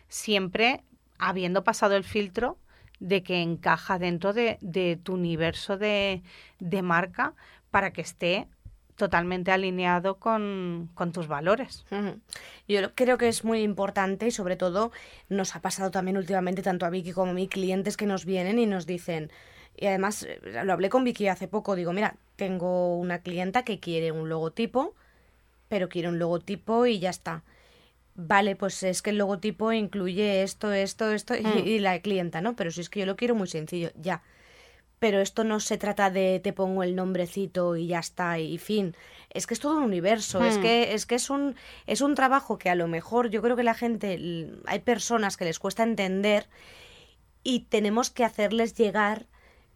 [0.10, 0.84] siempre
[1.18, 2.58] habiendo pasado el filtro
[3.00, 6.24] de que encaja dentro de, tu universo de,
[6.60, 7.36] de marca
[7.72, 8.50] para que esté
[8.96, 11.86] totalmente alineado con, tus valores.
[12.68, 14.92] Yo creo que es muy importante y sobre todo
[15.30, 18.58] nos ha pasado también últimamente tanto a Vicky como a mí clientes que nos vienen
[18.60, 19.32] y nos dicen,
[19.76, 23.80] y además eh, lo hablé con Vicky hace poco, digo, mira, tengo una clienta que
[23.80, 24.96] quiere un logotipo,
[25.68, 27.44] pero quiere un logotipo y ya está.
[28.16, 31.68] Vale, pues es que el logotipo incluye esto, esto, esto y, mm.
[31.68, 32.56] y la clienta, ¿no?
[32.56, 34.22] Pero si es que yo lo quiero muy sencillo, ya
[35.06, 38.96] pero esto no se trata de te pongo el nombrecito y ya está y fin.
[39.30, 40.62] Es que es todo un universo, es hmm.
[40.64, 43.62] que es que es un es un trabajo que a lo mejor yo creo que
[43.62, 44.20] la gente
[44.66, 46.48] hay personas que les cuesta entender
[47.44, 49.28] y tenemos que hacerles llegar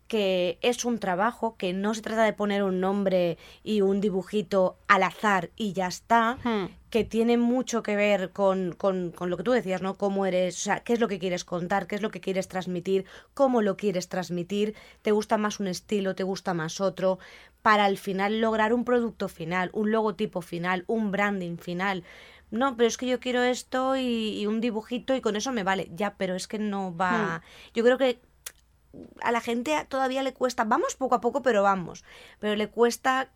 [0.10, 4.76] que es un trabajo, que no se trata de poner un nombre y un dibujito
[4.88, 6.66] al azar y ya está, hmm.
[6.90, 9.94] que tiene mucho que ver con, con, con, lo que tú decías, ¿no?
[9.94, 12.48] Cómo eres, o sea, qué es lo que quieres contar, qué es lo que quieres
[12.48, 13.06] transmitir,
[13.36, 17.20] cómo lo quieres transmitir, te gusta más un estilo, te gusta más otro,
[17.62, 22.04] para al final lograr un producto final, un logotipo final, un branding final.
[22.50, 25.88] No, pero es que yo quiero esto y, un dibujito y con eso me vale.
[25.94, 27.38] Ya, pero es que no va.
[27.38, 27.42] Hmm.
[27.76, 28.20] Yo creo que
[29.22, 32.04] a la gente todavía le cuesta, vamos poco a poco, pero vamos,
[32.40, 33.30] pero le cuesta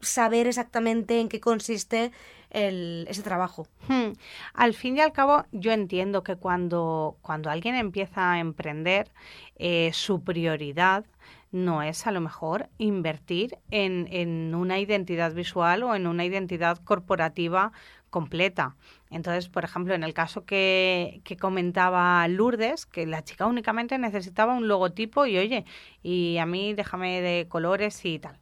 [0.00, 2.12] saber exactamente en qué consiste
[2.50, 3.66] el, ese trabajo.
[3.88, 4.12] Hmm.
[4.54, 9.10] Al fin y al cabo, yo entiendo que cuando, cuando alguien empieza a emprender,
[9.56, 11.04] eh, su prioridad
[11.50, 16.78] no es a lo mejor invertir en, en, una identidad visual o en una identidad
[16.84, 17.72] corporativa
[18.10, 18.76] completa.
[19.10, 24.54] Entonces, por ejemplo, en el caso que, que, comentaba Lourdes, que la chica únicamente necesitaba
[24.54, 25.64] un logotipo y oye,
[26.02, 28.38] y a mí déjame de colores y tal.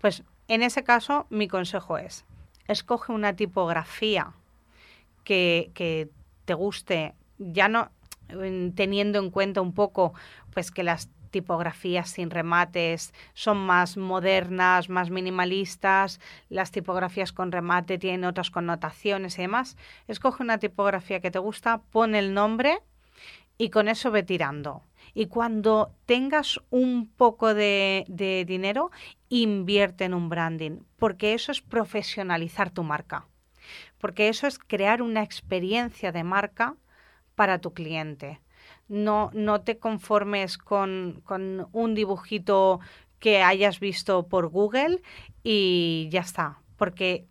[0.00, 2.24] Pues en ese caso, mi consejo es,
[2.66, 4.32] escoge una tipografía
[5.22, 6.08] que, que
[6.44, 7.90] te guste, ya no
[8.74, 10.14] teniendo en cuenta un poco
[10.52, 17.98] pues que las tipografías sin remates son más modernas, más minimalistas, las tipografías con remate
[17.98, 19.76] tienen otras connotaciones y demás.
[20.08, 22.80] Escoge una tipografía que te gusta, pon el nombre
[23.58, 24.82] y con eso ve tirando.
[25.12, 28.90] Y cuando tengas un poco de, de dinero,
[29.28, 33.26] invierte en un branding, porque eso es profesionalizar tu marca,
[33.98, 36.76] porque eso es crear una experiencia de marca
[37.34, 38.40] para tu cliente.
[38.90, 42.80] No, no te conformes con, con un dibujito
[43.20, 45.00] que hayas visto por Google
[45.44, 47.26] y ya está, porque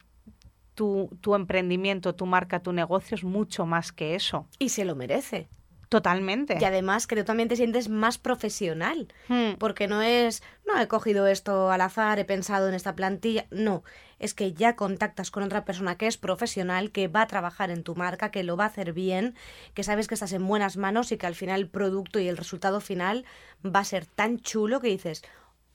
[0.73, 4.47] tu, tu, emprendimiento, tu marca, tu negocio es mucho más que eso.
[4.57, 5.49] Y se lo merece.
[5.89, 6.57] Totalmente.
[6.61, 9.53] Y además que tú también te sientes más profesional, Hmm.
[9.57, 13.83] porque no es, no he cogido esto al azar, he pensado en esta plantilla, no,
[14.19, 17.83] es que ya contactas con otra persona que es profesional, que va a trabajar en
[17.83, 19.33] tu marca, que lo va a hacer bien,
[19.73, 22.37] que sabes que estás en buenas manos y que al final el producto y el
[22.37, 23.25] resultado final
[23.65, 25.23] va a ser tan chulo que dices,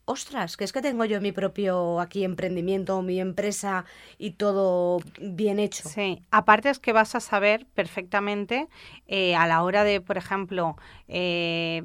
[0.05, 3.85] ostras, que es que tengo yo mi propio aquí emprendimiento, mi empresa
[4.19, 5.89] y todo bien hecho.
[5.89, 8.69] Sí, aparte es que vas a saber perfectamente
[9.07, 10.77] eh, a la hora de, por ejemplo,
[11.09, 11.85] eh,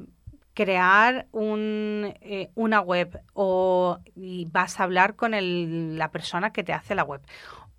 [0.54, 3.98] crear un, eh, una web o
[4.52, 7.22] vas a hablar con el, la persona que te hace la web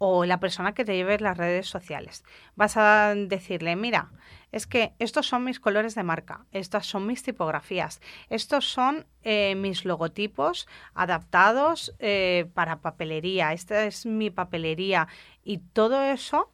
[0.04, 2.24] o la persona que te lleve las redes sociales.
[2.56, 4.10] Vas a decirle, mira,
[4.52, 9.56] es que estos son mis colores de marca, estas son mis tipografías, estos son eh,
[9.56, 15.08] mis logotipos adaptados eh, para papelería, esta es mi papelería
[15.44, 16.52] y todo eso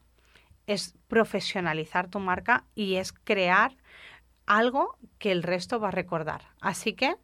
[0.67, 3.75] es profesionalizar tu marca y es crear
[4.45, 6.41] algo que el resto va a recordar.
[6.61, 7.15] Así que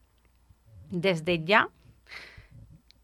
[0.90, 1.70] desde ya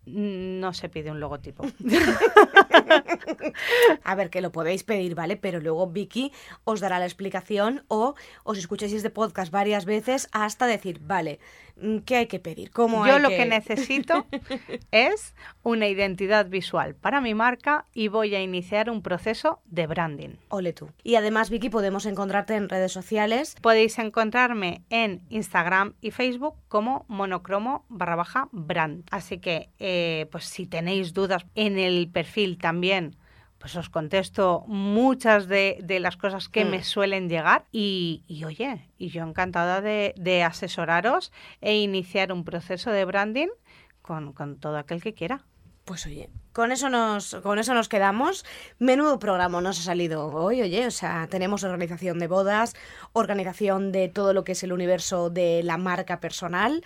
[0.10, 1.66] no se pide un logotipo.
[4.03, 5.38] A ver, que lo podéis pedir, ¿vale?
[5.38, 6.32] Pero luego Vicky
[6.64, 11.39] os dará la explicación o os escuchéis este podcast varias veces hasta decir, vale,
[12.05, 12.71] ¿qué hay que pedir?
[12.71, 14.25] ¿Cómo Yo hay lo que necesito
[14.91, 20.36] es una identidad visual para mi marca y voy a iniciar un proceso de branding.
[20.49, 20.89] Ole tú.
[21.03, 23.55] Y además, Vicky, podemos encontrarte en redes sociales.
[23.61, 29.05] Podéis encontrarme en Instagram y Facebook como monocromo barra baja brand.
[29.11, 33.15] Así que, eh, pues si tenéis dudas en el perfil también,
[33.60, 36.70] pues os contesto muchas de, de las cosas que Mm.
[36.70, 41.32] me suelen llegar y, y, oye, y yo encantada de, de asesoraros
[41.62, 43.49] e iniciar un proceso de branding
[44.01, 45.45] con, con todo aquel que quiera.
[45.86, 48.45] Pues oye, con eso nos, con eso nos quedamos.
[48.78, 50.86] Menudo programa nos ha salido hoy, oye.
[50.86, 52.76] O sea, tenemos organización de bodas,
[53.14, 56.84] organización de todo lo que es el universo de la marca personal.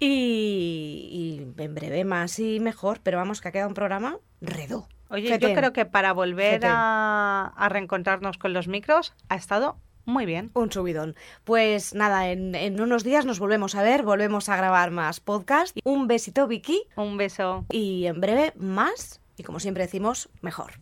[0.00, 4.88] Y, y en breve más y mejor, pero vamos, que ha quedado un programa redo.
[5.10, 10.50] Oye, yo creo que para volver a reencontrarnos con los micros ha estado muy bien.
[10.54, 11.16] Un subidón.
[11.44, 15.76] Pues nada, en, en unos días nos volvemos a ver, volvemos a grabar más podcast.
[15.84, 17.66] Un besito, Vicky, Un beso.
[17.70, 20.72] y en breve más, y como siempre decimos, mejor.